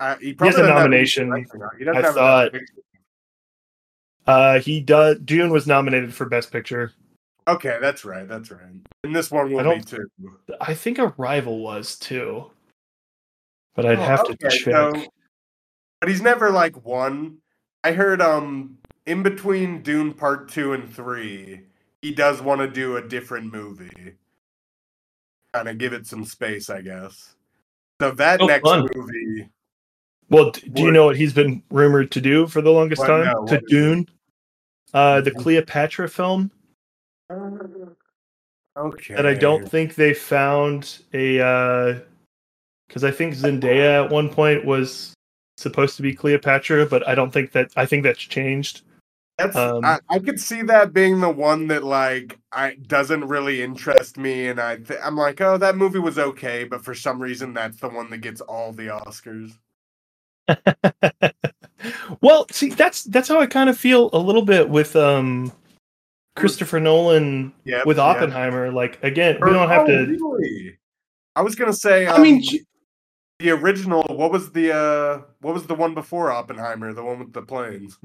Uh, 0.00 0.16
he, 0.16 0.32
probably 0.32 0.56
has 0.56 0.66
a 0.66 0.68
nomination, 0.68 1.32
He 1.78 1.84
doesn't 1.84 2.02
I 2.02 2.06
have 2.06 2.14
thought. 2.14 2.52
Uh, 4.26 4.58
he 4.60 4.80
does. 4.80 5.18
Dune 5.20 5.50
was 5.50 5.66
nominated 5.66 6.12
for 6.12 6.24
Best 6.24 6.50
Picture. 6.50 6.92
Okay, 7.46 7.78
that's 7.80 8.04
right. 8.04 8.26
That's 8.26 8.50
right. 8.50 8.62
And 9.04 9.14
this 9.14 9.30
one 9.30 9.52
will 9.52 9.76
be 9.76 9.82
too. 9.82 10.08
I 10.60 10.74
think 10.74 10.98
Arrival 10.98 11.60
was 11.60 11.96
too, 11.96 12.50
but 13.76 13.86
I'd 13.86 13.98
Oh, 13.98 14.02
have 14.02 14.24
to 14.26 14.36
check. 14.36 14.52
so- 14.52 15.04
but 16.00 16.08
he's 16.08 16.22
never 16.22 16.50
like 16.50 16.84
won. 16.84 17.38
I 17.84 17.92
heard 17.92 18.20
um 18.20 18.78
in 19.06 19.22
between 19.22 19.82
Dune 19.82 20.12
Part 20.14 20.48
Two 20.48 20.72
and 20.72 20.92
Three, 20.92 21.60
he 22.02 22.12
does 22.12 22.42
want 22.42 22.60
to 22.60 22.68
do 22.68 22.96
a 22.96 23.02
different 23.06 23.52
movie. 23.52 24.14
Kind 25.52 25.68
of 25.68 25.78
give 25.78 25.92
it 25.92 26.06
some 26.06 26.24
space, 26.24 26.68
I 26.68 26.82
guess. 26.82 27.34
So 28.00 28.10
that 28.12 28.40
Oh, 28.42 28.46
next 28.46 28.68
fun. 28.68 28.88
movie, 28.94 29.48
Well, 30.28 30.50
do 30.50 30.82
you 30.82 30.90
know 30.90 31.06
what 31.06 31.16
he's 31.16 31.32
been 31.32 31.62
rumored 31.70 32.10
to 32.12 32.20
do 32.20 32.46
for 32.48 32.60
the 32.60 32.70
longest 32.72 33.00
What- 33.00 33.06
time? 33.06 33.24
no, 33.26 33.46
to? 33.46 33.60
Dune, 33.68 34.08
uh, 34.92 35.20
the 35.20 35.30
Mhm. 35.30 35.38
Cleopatra 35.42 36.08
film 36.08 36.50
okay, 38.76 39.14
that 39.14 39.24
I 39.26 39.34
don't 39.34 39.68
think 39.70 39.94
they 39.94 40.12
found 40.12 40.98
a 41.14 42.02
because 42.86 43.04
I 43.04 43.10
think 43.10 43.34
Zendaya 43.34 44.04
at 44.04 44.10
one 44.10 44.28
point 44.28 44.64
was 44.64 45.14
supposed 45.56 45.96
to 45.96 46.02
be 46.02 46.14
Cleopatra, 46.14 46.86
but 46.86 47.06
I 47.08 47.14
don't 47.14 47.32
think 47.32 47.52
that 47.52 47.70
I 47.76 47.86
think 47.86 48.02
that's 48.02 48.20
changed. 48.20 48.82
That's 49.38 49.54
Um, 49.54 49.84
I, 49.84 49.98
I 50.08 50.18
could 50.18 50.40
see 50.40 50.62
that 50.62 50.94
being 50.94 51.20
the 51.20 51.30
one 51.30 51.66
that 51.68 51.84
like 51.84 52.38
I 52.52 52.76
doesn't 52.86 53.28
really 53.28 53.62
interest 53.62 54.16
me, 54.16 54.48
and 54.48 54.58
I 54.58 54.76
th- 54.76 55.00
I'm 55.02 55.16
like, 55.16 55.40
oh, 55.40 55.58
that 55.58 55.76
movie 55.76 55.98
was 55.98 56.18
okay, 56.18 56.64
but 56.64 56.84
for 56.84 56.94
some 56.94 57.20
reason 57.20 57.52
that's 57.52 57.78
the 57.78 57.88
one 57.88 58.10
that 58.10 58.18
gets 58.18 58.40
all 58.40 58.72
the 58.72 58.86
Oscars. 58.86 59.52
well, 62.20 62.46
see, 62.50 62.70
that's 62.70 63.04
that's 63.04 63.28
how 63.28 63.40
I 63.40 63.46
kind 63.46 63.68
of 63.68 63.76
feel 63.76 64.10
a 64.12 64.18
little 64.18 64.42
bit 64.42 64.70
with 64.70 64.96
um 64.96 65.52
Christopher 66.34 66.80
Nolan 66.80 67.52
Yeah, 67.64 67.82
with. 67.84 67.98
Oppenheimer. 67.98 68.70
Like 68.70 69.02
again, 69.02 69.38
we 69.42 69.50
don't 69.50 69.68
have 69.68 69.82
oh, 69.82 69.86
to. 69.86 70.06
Really? 70.06 70.78
I 71.34 71.42
was 71.42 71.54
gonna 71.54 71.72
say. 71.72 72.06
Um, 72.06 72.20
I 72.20 72.22
mean, 72.22 72.42
j- 72.42 72.64
the 73.38 73.50
original. 73.50 74.02
What 74.08 74.30
was 74.32 74.50
the 74.52 74.74
uh? 74.74 75.22
What 75.40 75.54
was 75.54 75.66
the 75.66 75.74
one 75.74 75.94
before 75.94 76.30
Oppenheimer? 76.32 76.92
The 76.92 77.02
one 77.04 77.18
with 77.18 77.32
the 77.32 77.42
planes. 77.42 77.98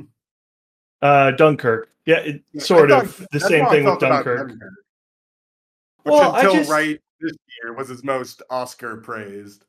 uh, 1.02 1.32
Dunkirk. 1.32 1.90
Yeah, 2.06 2.18
it, 2.20 2.44
sort 2.60 2.90
thought- 2.90 3.06
of 3.06 3.28
the 3.32 3.40
same 3.40 3.66
thing 3.68 3.86
with 3.86 3.96
about 3.96 4.00
Dunkirk. 4.26 4.48
Which 4.50 6.14
Well, 6.14 6.36
until 6.36 6.54
just- 6.54 6.72
right 6.72 7.00
this 7.20 7.34
year 7.64 7.74
was 7.74 7.90
his 7.90 8.04
most 8.04 8.42
Oscar 8.50 8.98
praised. 8.98 9.66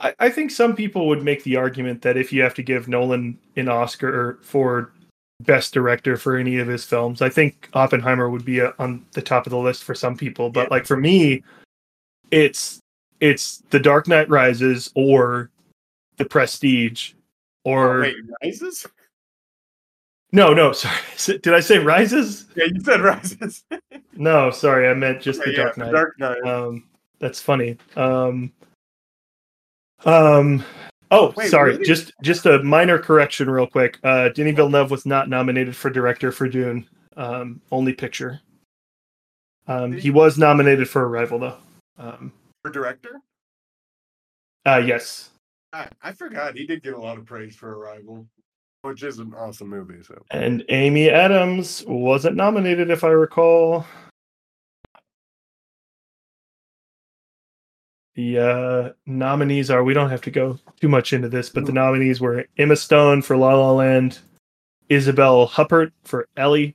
I, 0.00 0.14
I 0.18 0.28
think 0.28 0.50
some 0.50 0.74
people 0.76 1.06
would 1.08 1.22
make 1.22 1.42
the 1.44 1.56
argument 1.56 2.02
that 2.02 2.16
if 2.18 2.32
you 2.32 2.42
have 2.42 2.54
to 2.54 2.62
give 2.62 2.86
Nolan 2.88 3.38
an 3.56 3.68
Oscar 3.68 4.38
for 4.42 4.92
best 5.40 5.72
director 5.72 6.16
for 6.16 6.36
any 6.36 6.58
of 6.58 6.66
his 6.68 6.84
films, 6.84 7.22
I 7.22 7.28
think 7.30 7.68
Oppenheimer 7.72 8.28
would 8.28 8.44
be 8.44 8.60
uh 8.60 8.72
on 8.78 9.06
the 9.12 9.22
top 9.22 9.46
of 9.46 9.52
the 9.52 9.58
list 9.58 9.84
for 9.84 9.94
some 9.94 10.16
people. 10.16 10.50
But 10.50 10.64
Yeah. 10.64 10.68
like 10.72 10.86
for 10.86 10.96
me, 10.98 11.42
it's 12.30 12.80
it's 13.20 13.58
The 13.70 13.80
Dark 13.80 14.08
Knight 14.08 14.28
Rises 14.28 14.90
or 14.94 15.50
The 16.16 16.24
Prestige 16.24 17.12
or 17.64 17.98
Oh, 17.98 18.00
wait, 18.02 18.16
rises? 18.42 18.86
no, 20.32 20.52
no, 20.54 20.72
sorry. 21.16 21.38
Did 21.38 21.54
I 21.54 21.60
say 21.60 21.78
Rises? 21.78 22.46
Yeah, 22.56 22.64
you 22.64 22.80
said 22.80 23.00
rises. 23.00 23.64
No, 24.18 24.50
sorry, 24.50 24.88
I 24.88 24.94
meant 24.94 25.20
just 25.20 25.40
The 25.44 25.50
Yeah, 25.50 25.56
Dark 25.64 25.74
The 25.74 25.80
Knight. 25.84 25.92
Dark 25.92 26.18
Knight. 26.18 26.42
Um, 26.46 26.84
that's 27.18 27.38
funny. 27.40 27.76
Um, 27.96 28.50
um, 30.06 30.64
oh, 31.10 31.34
Wait, 31.36 31.50
sorry. 31.50 31.72
really? 31.72 31.84
Just 31.84 32.12
just 32.22 32.46
a 32.46 32.62
minor 32.62 32.98
correction, 32.98 33.50
real 33.50 33.66
quick. 33.66 33.98
Uh, 34.04 34.30
Denis 34.30 34.56
Villeneuve 34.56 34.90
was 34.90 35.04
not 35.04 35.28
nominated 35.28 35.76
for 35.76 35.90
director 35.90 36.32
for 36.32 36.48
Dune. 36.48 36.88
Um, 37.18 37.60
only 37.70 37.92
picture. 37.92 38.40
Um, 39.68 39.92
he 39.92 40.10
was 40.10 40.38
nominated 40.38 40.88
for 40.88 41.06
Arrival 41.06 41.38
though. 41.38 41.56
Um, 41.98 42.32
director? 42.70 43.20
uh, 44.66 44.82
yes, 44.84 45.30
I, 45.72 45.88
I 46.02 46.12
forgot 46.12 46.56
he 46.56 46.66
did 46.66 46.82
get 46.82 46.94
a 46.94 47.00
lot 47.00 47.18
of 47.18 47.26
praise 47.26 47.54
for 47.54 47.78
Arrival, 47.78 48.26
which 48.82 49.02
is 49.02 49.18
an 49.18 49.34
awesome 49.36 49.68
movie. 49.68 50.02
So 50.02 50.22
and 50.30 50.64
Amy 50.68 51.10
Adams 51.10 51.84
wasn't 51.86 52.36
nominated, 52.36 52.90
if 52.90 53.04
I 53.04 53.08
recall. 53.08 53.86
The 58.14 58.38
uh, 58.38 58.92
nominees 59.04 59.70
are, 59.70 59.84
we 59.84 59.92
don't 59.92 60.08
have 60.08 60.22
to 60.22 60.30
go 60.30 60.58
too 60.80 60.88
much 60.88 61.12
into 61.12 61.28
this, 61.28 61.50
but 61.50 61.66
the 61.66 61.72
nominees 61.72 62.18
were 62.18 62.46
Emma 62.56 62.74
Stone 62.74 63.20
for 63.20 63.36
La 63.36 63.54
La 63.54 63.72
Land, 63.72 64.20
Isabelle 64.88 65.46
Huppert 65.46 65.92
for 66.04 66.26
Ellie, 66.38 66.74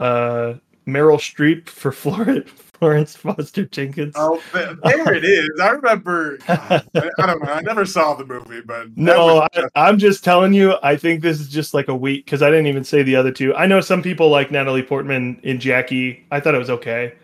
uh, 0.00 0.54
Meryl 0.86 1.18
Streep 1.18 1.68
for 1.68 1.90
Florence, 1.92 2.48
Florence 2.50 3.16
Foster 3.16 3.64
Jenkins. 3.66 4.14
oh, 4.16 4.40
there 4.52 5.14
it 5.14 5.24
is. 5.24 5.48
I 5.60 5.70
remember. 5.70 6.38
God, 6.46 6.86
I, 6.94 7.26
don't 7.26 7.42
know. 7.42 7.50
I 7.52 7.60
never 7.62 7.84
saw 7.84 8.14
the 8.14 8.24
movie, 8.24 8.60
but 8.60 8.96
No, 8.96 9.36
was 9.36 9.48
I, 9.54 9.88
I'm 9.88 9.98
just 9.98 10.22
telling 10.22 10.52
you. 10.52 10.74
I 10.82 10.96
think 10.96 11.22
this 11.22 11.40
is 11.40 11.48
just 11.48 11.74
like 11.74 11.88
a 11.88 11.96
week 11.96 12.24
because 12.24 12.42
I 12.42 12.50
didn't 12.50 12.66
even 12.68 12.84
say 12.84 13.02
the 13.02 13.16
other 13.16 13.32
two. 13.32 13.54
I 13.54 13.66
know 13.66 13.80
some 13.80 14.02
people 14.02 14.28
like 14.30 14.50
Natalie 14.50 14.82
Portman 14.82 15.40
in 15.42 15.58
Jackie. 15.58 16.26
I 16.30 16.40
thought 16.40 16.54
it 16.54 16.58
was 16.58 16.70
okay. 16.70 17.14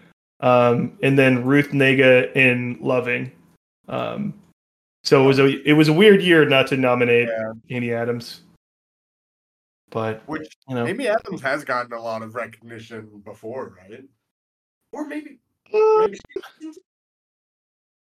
Um, 0.41 0.99
and 1.03 1.17
then 1.17 1.45
Ruth 1.45 1.69
Negga 1.71 2.35
in 2.35 2.79
Loving. 2.81 3.31
Um, 3.89 4.35
so 5.05 5.23
it 5.23 5.27
was 5.27 5.39
a 5.39 5.69
it 5.69 5.75
was 5.75 5.89
a 5.89 5.93
weird 5.93 6.23
year 6.23 6.45
not 6.45 6.67
to 6.69 6.77
nominate 6.77 7.29
Yeah. 7.29 7.53
Amy 7.71 7.93
Adams. 7.93 8.41
But 9.93 10.23
which 10.27 10.57
you 10.69 10.75
know, 10.75 10.87
Amy 10.87 11.07
Adams 11.07 11.43
has 11.43 11.65
gotten 11.65 11.93
a 11.93 12.01
lot 12.01 12.23
of 12.23 12.35
recognition 12.35 13.23
before, 13.25 13.77
right? 13.79 14.03
Or 14.91 15.07
maybe 15.07 15.39
uh, 15.73 15.79
maybe 16.01 16.19
she, 16.63 16.73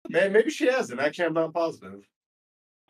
maybe 0.08 0.50
she 0.50 0.66
hasn't. 0.66 1.00
Actually, 1.00 1.26
I'm 1.26 1.34
not 1.34 1.54
positive. 1.54 2.04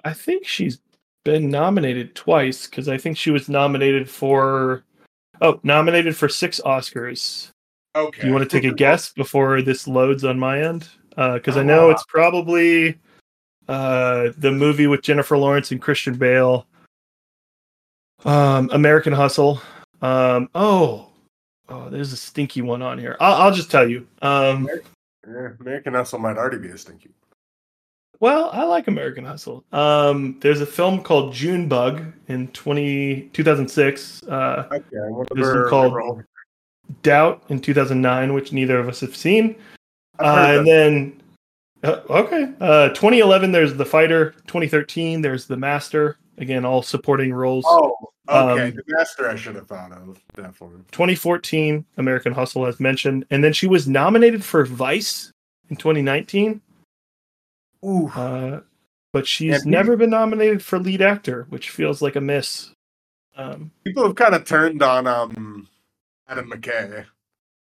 I 0.04 0.14
think 0.14 0.46
she's 0.46 0.80
been 1.24 1.50
nominated 1.50 2.14
twice 2.14 2.66
because 2.66 2.88
I 2.88 2.96
think 2.96 3.18
she 3.18 3.30
was 3.30 3.48
nominated 3.50 4.08
for 4.08 4.84
oh 5.42 5.60
nominated 5.62 6.16
for 6.16 6.28
six 6.28 6.58
Oscars. 6.64 7.50
Okay. 7.94 8.22
Do 8.22 8.26
you 8.26 8.32
want 8.32 8.48
to 8.48 8.60
take 8.60 8.70
a 8.70 8.74
guess 8.74 9.12
before 9.12 9.60
this 9.60 9.86
loads 9.86 10.24
on 10.24 10.38
my 10.38 10.62
end? 10.62 10.88
Because 11.10 11.56
I 11.56 11.60
Oh, 11.60 11.64
know 11.64 11.90
it's 11.90 12.04
probably 12.08 12.98
uh, 13.68 14.30
the 14.38 14.52
movie 14.52 14.86
with 14.86 15.02
Jennifer 15.02 15.36
Lawrence 15.36 15.72
and 15.72 15.82
Christian 15.82 16.14
Bale, 16.14 16.66
um, 18.24 18.70
American 18.72 19.12
Hustle. 19.12 19.60
Um, 20.02 20.48
oh, 20.54 21.08
oh, 21.68 21.88
there's 21.90 22.12
a 22.12 22.16
stinky 22.16 22.62
one 22.62 22.82
on 22.82 22.98
here. 22.98 23.16
I'll, 23.20 23.34
I'll 23.42 23.52
just 23.54 23.70
tell 23.70 23.88
you. 23.88 24.06
Um, 24.22 24.68
American 25.60 25.94
Hustle 25.94 26.18
might 26.18 26.36
already 26.36 26.58
be 26.58 26.68
a 26.68 26.78
stinky. 26.78 27.10
well, 28.20 28.50
I 28.52 28.64
like 28.64 28.88
American 28.88 29.24
Hustle. 29.24 29.64
Um, 29.72 30.38
there's 30.40 30.60
a 30.60 30.66
film 30.66 31.02
called 31.02 31.32
Junebug 31.34 32.02
in 32.28 32.48
20, 32.48 33.30
2006. 33.32 34.22
Uh, 34.24 34.68
Okay, 34.72 34.84
There's 34.90 35.12
one 35.54 35.68
called- 35.68 35.84
liberal- 35.92 36.22
Doubt 37.02 37.42
in 37.50 37.60
2009, 37.60 38.32
which 38.32 38.50
neither 38.54 38.78
of 38.78 38.88
us 38.88 39.00
have 39.00 39.14
seen. 39.14 39.56
Uh, 40.18 40.54
and 40.56 40.66
then, 40.66 41.22
uh, 41.84 42.00
okay, 42.08 42.50
uh, 42.62 42.88
2011, 42.88 43.52
there's 43.52 43.74
The 43.74 43.84
Fighter. 43.84 44.30
2013, 44.46 45.20
there's 45.20 45.44
The 45.46 45.56
Master. 45.58 46.16
Again, 46.38 46.64
all 46.64 46.82
supporting 46.82 47.32
roles. 47.32 47.64
Oh, 47.66 47.94
okay. 48.28 48.68
Um, 48.68 48.74
the 48.74 48.82
master 48.86 49.28
I 49.28 49.36
should 49.36 49.56
have 49.56 49.66
thought 49.66 49.92
of 49.92 50.20
definitely. 50.36 50.78
2014, 50.92 51.84
American 51.96 52.32
Hustle, 52.32 52.66
as 52.66 52.78
mentioned. 52.78 53.26
And 53.30 53.42
then 53.42 53.52
she 53.52 53.66
was 53.66 53.88
nominated 53.88 54.44
for 54.44 54.64
Vice 54.64 55.32
in 55.68 55.76
2019, 55.76 56.60
Ooh, 57.84 58.08
uh, 58.08 58.60
but 59.12 59.26
she's 59.26 59.64
Yeah, 59.64 59.70
never 59.70 59.96
been 59.96 60.10
nominated 60.10 60.62
for 60.62 60.78
lead 60.78 61.02
actor, 61.02 61.46
which 61.50 61.70
feels 61.70 62.00
like 62.00 62.16
a 62.16 62.20
miss. 62.20 62.70
Um, 63.36 63.70
people 63.84 64.04
have 64.04 64.16
kind 64.16 64.34
of 64.34 64.44
turned 64.44 64.82
on 64.82 65.06
um 65.06 65.68
Adam 66.28 66.50
McKay. 66.50 67.04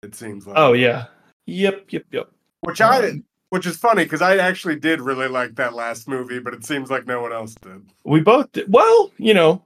It 0.03 0.15
seems 0.15 0.47
like. 0.47 0.57
oh, 0.59 0.73
yeah. 0.73 1.07
Yep, 1.47 1.87
yep, 1.91 2.05
yep. 2.11 2.31
which 2.61 2.81
I, 2.81 3.09
um, 3.11 3.25
which 3.53 3.67
is 3.67 3.77
funny 3.77 4.05
because 4.05 4.23
I 4.23 4.39
actually 4.39 4.77
did 4.77 5.03
really 5.03 5.29
like 5.29 5.57
that 5.57 5.75
last 5.75 6.09
movie, 6.09 6.39
but 6.39 6.55
it 6.55 6.65
seems 6.65 6.91
like 6.91 7.07
no 7.07 7.21
one 7.21 7.35
else 7.35 7.55
did. 7.57 7.83
We 8.03 8.21
both 8.23 8.51
did. 8.53 8.73
Well, 8.73 9.11
you 9.19 9.35
know, 9.35 9.63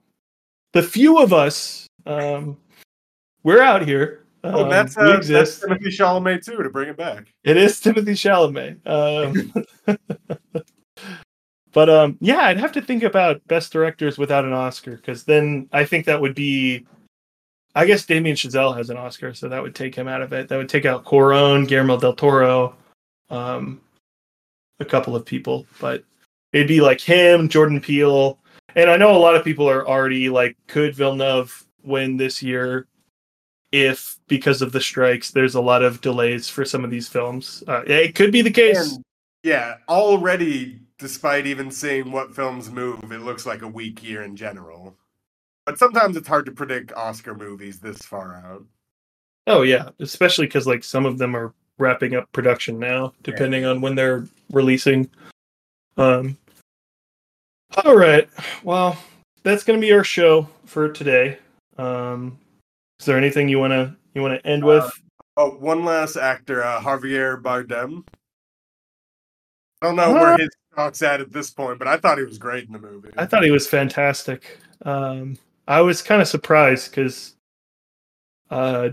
the 0.73 0.83
few 0.83 1.19
of 1.19 1.31
us, 1.31 1.87
um, 2.05 2.57
we're 3.43 3.61
out 3.61 3.87
here. 3.87 4.25
Oh, 4.43 4.65
Um, 4.65 4.69
that's 4.69 4.97
we 4.97 5.03
uh, 5.03 5.15
exist. 5.15 5.61
that's 5.61 5.79
Timothy 5.79 5.97
Chalamet 5.97 6.43
too 6.43 6.61
to 6.61 6.69
bring 6.69 6.89
it 6.89 6.97
back. 6.97 7.33
It 7.45 7.55
is 7.55 7.79
Timothy 7.79 8.11
Chalamet. 8.11 8.85
Um, 8.85 9.53
but 11.71 11.89
um, 11.89 12.17
yeah, 12.19 12.41
I'd 12.41 12.59
have 12.59 12.73
to 12.73 12.81
think 12.81 13.03
about 13.03 13.39
best 13.47 13.71
directors 13.71 14.17
without 14.17 14.43
an 14.43 14.51
Oscar 14.51 14.97
because 14.97 15.23
then 15.23 15.69
I 15.71 15.85
think 15.85 16.05
that 16.07 16.19
would 16.19 16.35
be. 16.35 16.85
I 17.73 17.85
guess 17.85 18.05
Damien 18.05 18.35
Chazelle 18.35 18.75
has 18.75 18.89
an 18.89 18.97
Oscar, 18.97 19.33
so 19.33 19.47
that 19.47 19.63
would 19.63 19.75
take 19.75 19.95
him 19.95 20.09
out 20.09 20.21
of 20.21 20.33
it. 20.33 20.49
That 20.49 20.57
would 20.57 20.67
take 20.67 20.83
out 20.83 21.05
Cuarón, 21.05 21.65
Guillermo 21.67 21.97
del 21.97 22.15
Toro, 22.15 22.75
um, 23.29 23.81
a 24.79 24.85
couple 24.85 25.15
of 25.15 25.25
people, 25.25 25.65
but 25.79 26.03
it'd 26.53 26.67
be 26.67 26.81
like 26.81 27.01
him, 27.01 27.49
Jordan 27.49 27.81
Peele, 27.81 28.39
and 28.75 28.91
I 28.91 28.97
know 28.97 29.15
a 29.15 29.17
lot 29.17 29.35
of 29.35 29.43
people 29.43 29.67
are 29.67 29.87
already 29.87 30.29
like, 30.29 30.55
could 30.67 30.95
Villeneuve 30.95 31.65
win 31.83 32.15
this 32.15 32.43
year? 32.43 32.87
If 33.71 34.17
because 34.27 34.61
of 34.61 34.71
the 34.71 34.79
strikes, 34.79 35.31
there's 35.31 35.55
a 35.55 35.61
lot 35.61 35.81
of 35.81 35.99
delays 35.99 36.47
for 36.47 36.63
some 36.63 36.85
of 36.85 36.91
these 36.91 37.07
films. 37.07 37.63
Uh, 37.67 37.81
it 37.85 38.15
could 38.15 38.31
be 38.31 38.41
the 38.41 38.51
case. 38.51 38.93
And 38.93 39.03
yeah, 39.43 39.77
already, 39.89 40.79
despite 40.99 41.47
even 41.47 41.71
seeing 41.71 42.11
what 42.11 42.35
films 42.35 42.69
move, 42.69 43.11
it 43.11 43.21
looks 43.21 43.45
like 43.45 43.63
a 43.63 43.67
weak 43.67 44.07
year 44.07 44.21
in 44.21 44.35
general. 44.35 44.95
But 45.65 45.79
sometimes 45.79 46.15
it's 46.15 46.27
hard 46.27 46.45
to 46.45 46.51
predict 46.51 46.93
Oscar 46.93 47.35
movies 47.35 47.79
this 47.79 47.97
far 47.97 48.35
out. 48.35 48.63
Oh 49.47 49.63
yeah, 49.63 49.89
especially 49.99 50.45
because 50.45 50.67
like 50.67 50.83
some 50.83 51.05
of 51.05 51.17
them 51.17 51.35
are 51.35 51.53
wrapping 51.77 52.15
up 52.15 52.31
production 52.31 52.79
now, 52.79 53.13
depending 53.23 53.65
on 53.65 53.81
when 53.81 53.95
they're 53.95 54.25
releasing. 54.51 55.09
Um. 55.97 56.37
All 57.83 57.95
right. 57.95 58.29
Well, 58.63 58.97
that's 59.43 59.63
gonna 59.63 59.79
be 59.79 59.91
our 59.91 60.03
show 60.03 60.47
for 60.65 60.89
today. 60.89 61.37
Um, 61.77 62.37
is 62.99 63.05
there 63.05 63.17
anything 63.17 63.49
you 63.49 63.59
wanna 63.59 63.95
you 64.13 64.21
wanna 64.21 64.41
end 64.45 64.63
with? 64.63 64.83
Uh, 64.83 64.89
Oh, 65.39 65.51
one 65.51 65.85
last 65.85 66.15
actor, 66.15 66.63
uh, 66.63 66.79
Javier 66.81 67.39
Bardem. 67.39 68.03
I 69.83 69.85
don't 69.85 69.95
know 69.95 70.11
where 70.11 70.33
Uh, 70.33 70.37
his 70.37 70.49
stock's 70.73 71.03
at 71.03 71.21
at 71.21 71.31
this 71.31 71.51
point, 71.51 71.77
but 71.77 71.87
I 71.87 71.97
thought 71.97 72.17
he 72.17 72.23
was 72.23 72.39
great 72.39 72.65
in 72.65 72.73
the 72.73 72.79
movie. 72.79 73.11
I 73.17 73.27
thought 73.27 73.43
he 73.43 73.51
was 73.51 73.67
fantastic. 73.67 74.57
Um, 74.81 75.37
I 75.67 75.81
was 75.81 76.01
kind 76.01 76.23
of 76.23 76.27
surprised 76.27 76.89
because 76.89 77.35
uh, 78.49 78.89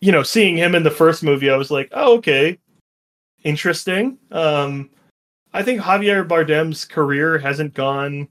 you 0.00 0.12
know, 0.12 0.22
seeing 0.22 0.56
him 0.56 0.74
in 0.74 0.82
the 0.82 0.90
first 0.90 1.22
movie, 1.22 1.50
I 1.50 1.56
was 1.56 1.70
like, 1.70 1.88
oh, 1.92 2.16
okay, 2.18 2.58
interesting. 3.44 4.18
Um, 4.30 4.90
I 5.52 5.62
think 5.62 5.80
Javier 5.80 6.26
Bardem's 6.26 6.84
career 6.84 7.38
hasn't 7.38 7.74
gone 7.74 8.28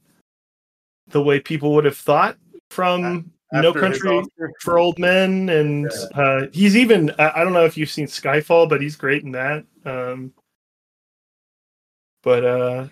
the 1.10 1.21
way 1.21 1.39
people 1.39 1.73
would 1.73 1.86
have 1.86 1.97
thought 1.97 2.38
from 2.69 3.32
No 3.51 3.69
After 3.69 3.88
his 3.88 4.01
Country 4.01 4.23
for 4.62 4.79
Old 4.79 4.99
Men, 4.99 5.49
and 5.49 5.91
uh, 6.15 6.47
he's 6.53 6.75
even 6.75 7.12
I, 7.19 7.41
I 7.41 7.43
don't 7.43 7.53
know 7.53 7.65
if 7.65 7.77
you've 7.77 7.89
seen 7.89 8.08
Skyfall, 8.08 8.69
but 8.69 8.82
he's 8.82 8.95
great 8.95 9.23
in 9.23 9.32
that. 9.32 9.65
Um, 9.86 10.34
but 12.23 12.45
uh, 12.45 12.88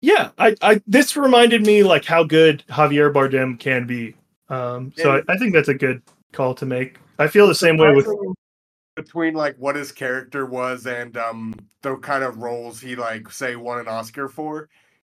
yeah, 0.00 0.30
I, 0.38 0.54
I 0.62 0.82
this 0.86 1.16
reminded 1.16 1.64
me 1.64 1.82
like 1.82 2.04
how 2.04 2.24
good 2.24 2.64
Javier 2.68 3.12
Bardem 3.12 3.58
can 3.58 3.86
be. 3.86 4.14
Um, 4.48 4.92
so 4.96 5.16
I, 5.16 5.32
I 5.32 5.38
think 5.38 5.54
that's 5.54 5.68
a 5.68 5.74
good 5.74 6.02
call 6.32 6.54
to 6.56 6.66
make. 6.66 6.96
I 7.20 7.28
feel 7.28 7.46
the 7.46 7.54
same 7.54 7.76
way 7.76 7.94
with 7.94 8.08
between 8.96 9.34
like 9.34 9.56
what 9.56 9.76
his 9.76 9.92
character 9.92 10.46
was 10.46 10.86
and 10.86 11.16
um 11.16 11.54
the 11.82 11.96
kind 11.96 12.24
of 12.24 12.38
roles 12.38 12.80
he 12.80 12.96
like 12.96 13.30
say 13.30 13.56
won 13.56 13.78
an 13.78 13.88
Oscar 13.88 14.26
for. 14.28 14.68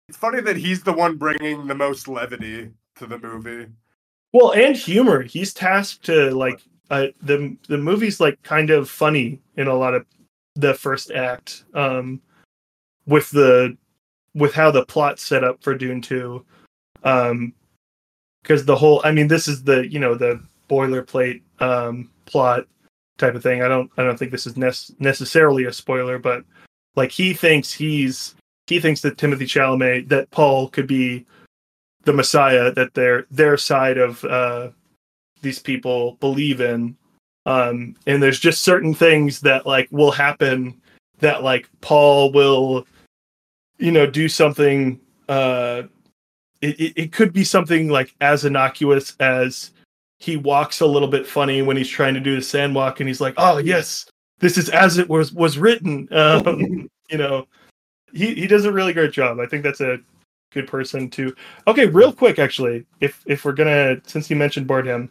It's 0.08 0.16
funny 0.16 0.40
that 0.40 0.56
he's 0.56 0.82
the 0.82 0.92
one 0.92 1.16
bringing 1.16 1.66
the 1.66 1.74
most 1.74 2.08
levity 2.08 2.70
to 2.96 3.06
the 3.06 3.18
movie. 3.18 3.70
well 4.32 4.52
and 4.52 4.74
humor. 4.74 5.22
He's 5.22 5.52
tasked 5.52 6.04
to 6.06 6.30
like 6.30 6.62
uh, 6.90 7.08
the 7.22 7.56
the 7.68 7.78
movie's 7.78 8.18
like 8.18 8.42
kind 8.42 8.70
of 8.70 8.88
funny 8.88 9.38
in 9.56 9.68
a 9.68 9.74
lot 9.74 9.94
of 9.94 10.06
the 10.56 10.74
first 10.74 11.10
act. 11.10 11.64
Um, 11.74 12.22
with 13.06 13.30
the 13.30 13.76
with 14.34 14.54
how 14.54 14.70
the 14.70 14.86
plot's 14.86 15.22
set 15.22 15.44
up 15.44 15.62
for 15.62 15.74
Dune 15.74 16.00
2. 16.00 16.44
Um 17.04 17.52
because 18.42 18.64
the 18.64 18.76
whole 18.76 19.02
I 19.04 19.12
mean 19.12 19.28
this 19.28 19.48
is 19.48 19.62
the 19.64 19.86
you 19.86 19.98
know 19.98 20.14
the 20.14 20.42
boilerplate 20.68 21.42
um 21.60 22.10
plot 22.26 22.66
type 23.18 23.34
of 23.34 23.42
thing. 23.42 23.62
I 23.62 23.68
don't 23.68 23.90
I 23.96 24.02
don't 24.02 24.18
think 24.18 24.32
this 24.32 24.46
is 24.46 24.56
nec- 24.56 24.98
necessarily 24.98 25.64
a 25.64 25.72
spoiler, 25.72 26.18
but 26.18 26.44
like 26.96 27.12
he 27.12 27.34
thinks 27.34 27.72
he's 27.72 28.34
he 28.66 28.80
thinks 28.80 29.00
that 29.02 29.16
Timothée 29.16 29.42
Chalamet 29.42 30.08
that 30.08 30.30
Paul 30.30 30.68
could 30.68 30.86
be 30.86 31.26
the 32.04 32.12
Messiah 32.12 32.72
that 32.72 32.94
their 32.94 33.26
their 33.30 33.56
side 33.56 33.98
of 33.98 34.24
uh 34.24 34.70
these 35.42 35.58
people 35.58 36.16
believe 36.20 36.60
in. 36.60 36.96
Um 37.46 37.96
and 38.06 38.22
there's 38.22 38.40
just 38.40 38.62
certain 38.62 38.94
things 38.94 39.40
that 39.40 39.66
like 39.66 39.88
will 39.90 40.10
happen 40.12 40.80
that 41.18 41.42
like 41.42 41.68
Paul 41.80 42.32
will 42.32 42.86
you 43.78 43.92
know 43.92 44.06
do 44.06 44.28
something 44.28 45.00
uh 45.28 45.82
it, 46.60 46.78
it, 46.78 46.92
it 46.96 47.12
could 47.12 47.32
be 47.32 47.44
something 47.44 47.88
like 47.88 48.14
as 48.20 48.44
innocuous 48.44 49.16
as 49.20 49.70
he 50.20 50.36
walks 50.36 50.80
a 50.80 50.86
little 50.86 51.08
bit 51.08 51.26
funny 51.26 51.62
when 51.62 51.76
he's 51.76 51.88
trying 51.88 52.14
to 52.14 52.20
do 52.20 52.36
the 52.36 52.42
sand 52.42 52.74
walk 52.74 53.00
and 53.00 53.08
he's 53.08 53.20
like 53.20 53.34
oh 53.38 53.58
yes 53.58 54.06
this 54.38 54.56
is 54.56 54.68
as 54.68 54.98
it 54.98 55.08
was 55.08 55.32
was 55.32 55.58
written. 55.58 56.08
Um 56.12 56.88
you 57.10 57.18
know 57.18 57.46
he 58.12 58.34
he 58.34 58.46
does 58.46 58.64
a 58.64 58.72
really 58.72 58.92
great 58.92 59.12
job. 59.12 59.40
I 59.40 59.46
think 59.46 59.64
that's 59.64 59.80
a 59.80 59.98
good 60.52 60.66
person 60.66 61.08
to 61.10 61.34
okay 61.66 61.86
real 61.86 62.12
quick 62.12 62.38
actually 62.38 62.86
if 63.00 63.22
if 63.26 63.44
we're 63.44 63.52
gonna 63.52 64.00
since 64.06 64.28
you 64.30 64.36
mentioned 64.36 64.68
bardem 64.68 65.08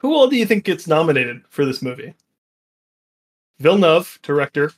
who 0.00 0.14
all 0.14 0.28
do 0.28 0.36
you 0.36 0.46
think 0.46 0.64
gets 0.64 0.86
nominated 0.86 1.42
for 1.48 1.64
this 1.64 1.82
movie? 1.82 2.14
Villeneuve 3.58 4.18
director. 4.22 4.72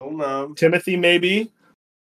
Oh 0.00 0.10
no. 0.10 0.52
timothy 0.54 0.96
maybe 0.96 1.50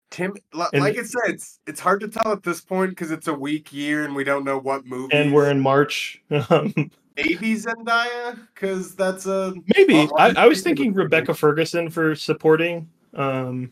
Tim 0.10 0.34
li- 0.54 0.66
And- 0.74 0.82
like 0.84 0.98
I 0.98 1.04
said, 1.04 1.20
it's 1.36 1.60
it's 1.68 1.80
hard 1.80 2.00
to 2.02 2.08
tell 2.08 2.32
at 2.32 2.44
this 2.44 2.62
point 2.62 2.92
because 2.92 3.12
it's 3.12 3.28
a 3.28 3.34
weak 3.34 3.74
year 3.74 4.06
and 4.06 4.16
we 4.16 4.24
don't 4.24 4.46
know 4.46 4.58
what 4.58 4.86
movie. 4.86 5.14
and 5.14 5.34
we're 5.34 5.50
in 5.50 5.60
march 5.60 6.22
um, 6.50 6.74
maybe 7.16 7.56
Zendaya 7.56 8.40
because 8.54 8.96
that's 8.96 9.26
a 9.26 9.54
maybe 9.76 9.94
Well, 9.94 10.12
I, 10.18 10.34
I 10.38 10.48
was 10.48 10.62
thinking 10.62 10.94
rebecca 10.94 11.34
ferguson 11.34 11.90
for 11.90 12.16
supporting 12.16 12.90
um 13.16 13.72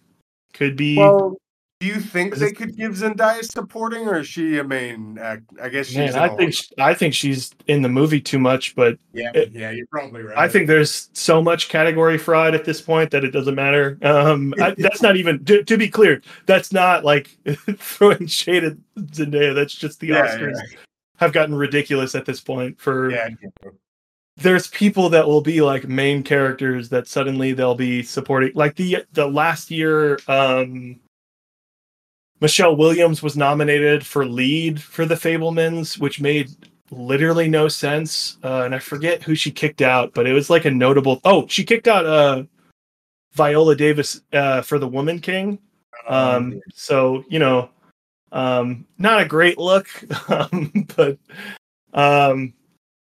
could 0.53 0.75
be 0.75 0.97
well. 0.97 1.37
Do 1.81 1.87
you 1.87 1.99
think 1.99 2.35
they 2.35 2.53
could 2.53 2.77
give 2.77 2.93
Zendaya 2.93 3.43
supporting, 3.43 4.07
or 4.07 4.19
is 4.19 4.27
she 4.27 4.59
a 4.59 4.63
main 4.63 5.17
act? 5.17 5.43
I 5.61 5.67
guess 5.67 5.87
she's. 5.87 5.97
man 5.97 6.15
i 6.15 6.29
think 6.29 6.53
of 6.53 6.59
i 6.79 6.93
think 6.93 7.13
she's 7.13 7.51
in 7.67 7.81
the 7.81 7.89
movie 7.89 8.21
too 8.21 8.39
much 8.39 8.75
but. 8.75 8.97
Yeah, 9.13 9.31
it- 9.35 9.51
yeah, 9.51 9.71
you're 9.71 9.85
probably 9.87 10.23
right. 10.23 10.37
I 10.37 10.47
think 10.47 10.67
there's 10.67 11.09
so 11.13 11.43
much 11.43 11.67
category 11.67 12.17
fraud 12.17 12.55
at 12.55 12.63
this 12.63 12.81
point 12.81 13.11
that 13.11 13.25
it 13.25 13.31
doesn't 13.31 13.55
matter. 13.55 13.97
Um, 14.03 14.53
I, 14.59 14.71
that's 14.77 15.01
not 15.01 15.17
even 15.17 15.43
to, 15.45 15.63
to 15.63 15.77
be 15.77 15.89
clear. 15.89 16.21
That's 16.45 16.71
not 16.71 17.03
like 17.03 17.37
throwing 17.77 18.27
shade 18.27 18.63
at 18.63 18.77
Zendaya. 18.97 19.53
That's 19.53 19.73
just 19.75 19.99
the 19.99 20.07
Yeah, 20.07 20.27
Oscars 20.37 20.57
have 21.17 21.33
gotten 21.33 21.55
ridiculous 21.55 22.15
at 22.15 22.25
this 22.25 22.39
point. 22.39 22.79
For 22.79 23.11
yeah, 23.11 23.29
there's 24.37 24.67
people 24.67 25.09
that 25.09 25.27
will 25.27 25.41
be 25.41 25.61
like 25.61 25.87
main 25.87 26.23
characters 26.23 26.89
that 26.89 27.07
suddenly 27.07 27.51
they'll 27.53 27.75
be 27.75 28.01
supporting. 28.01 28.51
Like 28.55 28.75
the 28.75 29.05
the 29.13 29.27
last 29.27 29.71
year, 29.71 30.19
um, 30.27 30.99
Michelle 32.41 32.75
Williams 32.75 33.23
was 33.23 33.37
nominated 33.37 34.05
for 34.05 34.25
lead 34.25 34.81
for 34.81 35.05
The 35.05 35.15
Fabelmans, 35.15 35.97
which 35.99 36.19
made 36.19 36.49
literally 36.91 37.47
no 37.47 37.67
sense. 37.67 38.37
Uh, 38.43 38.63
and 38.63 38.75
I 38.75 38.79
forget 38.79 39.23
who 39.23 39.35
she 39.35 39.51
kicked 39.51 39.81
out, 39.81 40.13
but 40.13 40.27
it 40.27 40.33
was 40.33 40.49
like 40.49 40.65
a 40.65 40.71
notable. 40.71 41.21
Oh, 41.23 41.47
she 41.47 41.63
kicked 41.63 41.87
out 41.87 42.05
uh, 42.05 42.43
Viola 43.33 43.75
Davis 43.75 44.21
uh, 44.33 44.61
for 44.61 44.79
The 44.79 44.87
Woman 44.87 45.19
King. 45.19 45.59
Um, 46.07 46.61
so 46.73 47.23
you 47.29 47.39
know, 47.39 47.69
um, 48.31 48.85
not 48.97 49.21
a 49.21 49.25
great 49.25 49.57
look, 49.57 49.87
um, 50.29 50.87
but 50.95 51.17
um, 51.93 52.53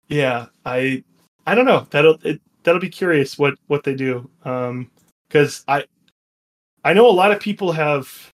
yeah, 0.08 0.48
I 0.66 1.04
I 1.46 1.56
don't 1.56 1.66
know. 1.66 1.88
That'll 1.90 2.18
it, 2.24 2.40
that'll 2.64 2.80
be 2.80 2.90
curious 2.90 3.38
what 3.38 3.56
what 3.68 3.84
they 3.84 3.96
do. 3.96 4.30
Um, 4.46 4.90
because 5.28 5.64
I 5.68 5.86
I 6.84 6.94
know 6.94 7.10
a 7.10 7.12
lot 7.12 7.32
of 7.32 7.40
people 7.40 7.72
have 7.72 8.33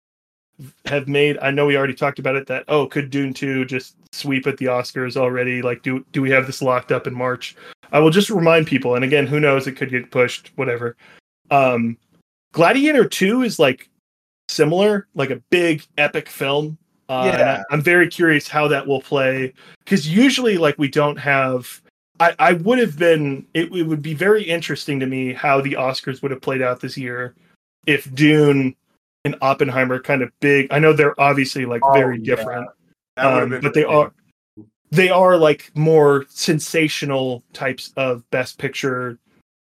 have 0.85 1.07
made. 1.07 1.37
I 1.39 1.51
know 1.51 1.65
we 1.65 1.77
already 1.77 1.93
talked 1.93 2.19
about 2.19 2.35
it. 2.35 2.47
That 2.47 2.63
oh, 2.67 2.87
could 2.87 3.09
Dune 3.09 3.33
two 3.33 3.65
just 3.65 3.95
sweep 4.11 4.47
at 4.47 4.57
the 4.57 4.65
Oscars 4.65 5.17
already? 5.17 5.61
Like, 5.61 5.83
do 5.83 6.05
do 6.11 6.21
we 6.21 6.29
have 6.31 6.47
this 6.47 6.61
locked 6.61 6.91
up 6.91 7.07
in 7.07 7.13
March? 7.13 7.55
I 7.91 7.99
will 7.99 8.09
just 8.09 8.29
remind 8.29 8.67
people, 8.67 8.95
and 8.95 9.03
again, 9.03 9.27
who 9.27 9.39
knows? 9.39 9.67
It 9.67 9.73
could 9.73 9.89
get 9.89 10.11
pushed. 10.11 10.51
Whatever. 10.55 10.95
Um, 11.51 11.97
Gladiator 12.53 13.07
two 13.07 13.43
is 13.43 13.59
like 13.59 13.89
similar, 14.49 15.07
like 15.15 15.29
a 15.29 15.41
big 15.49 15.83
epic 15.97 16.29
film. 16.29 16.77
Uh, 17.09 17.31
Yeah. 17.33 17.63
I, 17.69 17.73
I'm 17.73 17.81
very 17.81 18.07
curious 18.07 18.47
how 18.47 18.67
that 18.69 18.87
will 18.87 19.01
play 19.01 19.53
because 19.79 20.07
usually, 20.07 20.57
like, 20.57 20.77
we 20.77 20.87
don't 20.87 21.17
have. 21.17 21.81
I, 22.19 22.33
I 22.39 22.53
would 22.53 22.79
have 22.79 22.97
been. 22.97 23.45
It, 23.53 23.71
it 23.73 23.83
would 23.83 24.01
be 24.01 24.13
very 24.13 24.43
interesting 24.43 24.99
to 25.01 25.05
me 25.05 25.33
how 25.33 25.61
the 25.61 25.73
Oscars 25.73 26.21
would 26.21 26.31
have 26.31 26.41
played 26.41 26.61
out 26.61 26.79
this 26.79 26.97
year 26.97 27.35
if 27.85 28.11
Dune 28.15 28.75
and 29.25 29.35
Oppenheimer 29.41 29.99
kind 29.99 30.21
of 30.21 30.31
big. 30.39 30.67
I 30.71 30.79
know 30.79 30.93
they're 30.93 31.19
obviously 31.19 31.65
like 31.65 31.81
Oh, 31.83 31.93
very 31.93 32.19
yeah. 32.19 32.35
different, 32.35 32.69
um, 33.17 33.59
but 33.61 33.73
they 33.73 33.83
are 33.83 34.13
they 34.91 35.09
are 35.09 35.35
like 35.35 35.71
more 35.75 36.25
sensational 36.29 37.43
types 37.51 37.91
of 37.97 38.29
Best 38.29 38.57
Picture 38.59 39.17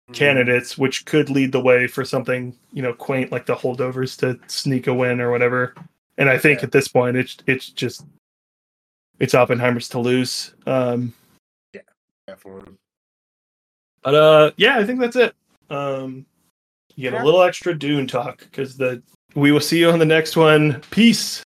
Mhm. 0.09 0.15
candidates, 0.15 0.77
which 0.77 1.05
could 1.05 1.31
lead 1.31 1.53
the 1.53 1.61
way 1.61 1.87
for 1.87 2.05
something 2.05 2.57
you 2.73 2.83
know 2.83 2.95
quaint 2.95 3.31
like 3.31 3.47
the 3.47 3.55
holdovers 3.55 4.19
to 4.19 4.41
sneak 4.49 4.87
a 4.89 4.95
win 4.95 5.21
or 5.21 5.31
whatever. 5.31 5.75
And 6.19 6.29
I 6.29 6.39
think 6.39 6.61
Yeah. 6.61 6.65
at 6.67 6.73
this 6.73 6.89
point, 6.89 7.17
it's 7.17 7.37
it's 7.47 7.69
just 7.69 8.07
it's 9.21 9.35
Oppenheimer's 9.35 9.89
to 9.91 10.01
lose. 10.01 10.55
Um, 10.67 11.13
Definitely. 12.27 12.75
but 14.03 14.15
uh, 14.15 14.51
yeah, 14.57 14.79
I 14.79 14.85
think 14.85 15.01
that's 15.01 15.17
it. 15.17 15.35
Um, 15.69 16.25
you 16.95 17.03
get 17.11 17.13
Yeah. 17.15 17.23
a 17.23 17.25
little 17.25 17.43
extra 17.43 17.75
Dune 17.77 18.07
talk 18.07 18.39
because 18.39 18.77
the 18.77 19.03
we 19.35 19.53
will 19.53 19.61
see 19.61 19.79
you 19.79 19.91
on 19.91 19.99
the 19.99 20.05
next 20.05 20.37
one. 20.37 20.81
Peace. 20.91 21.43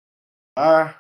Uh 0.58 0.92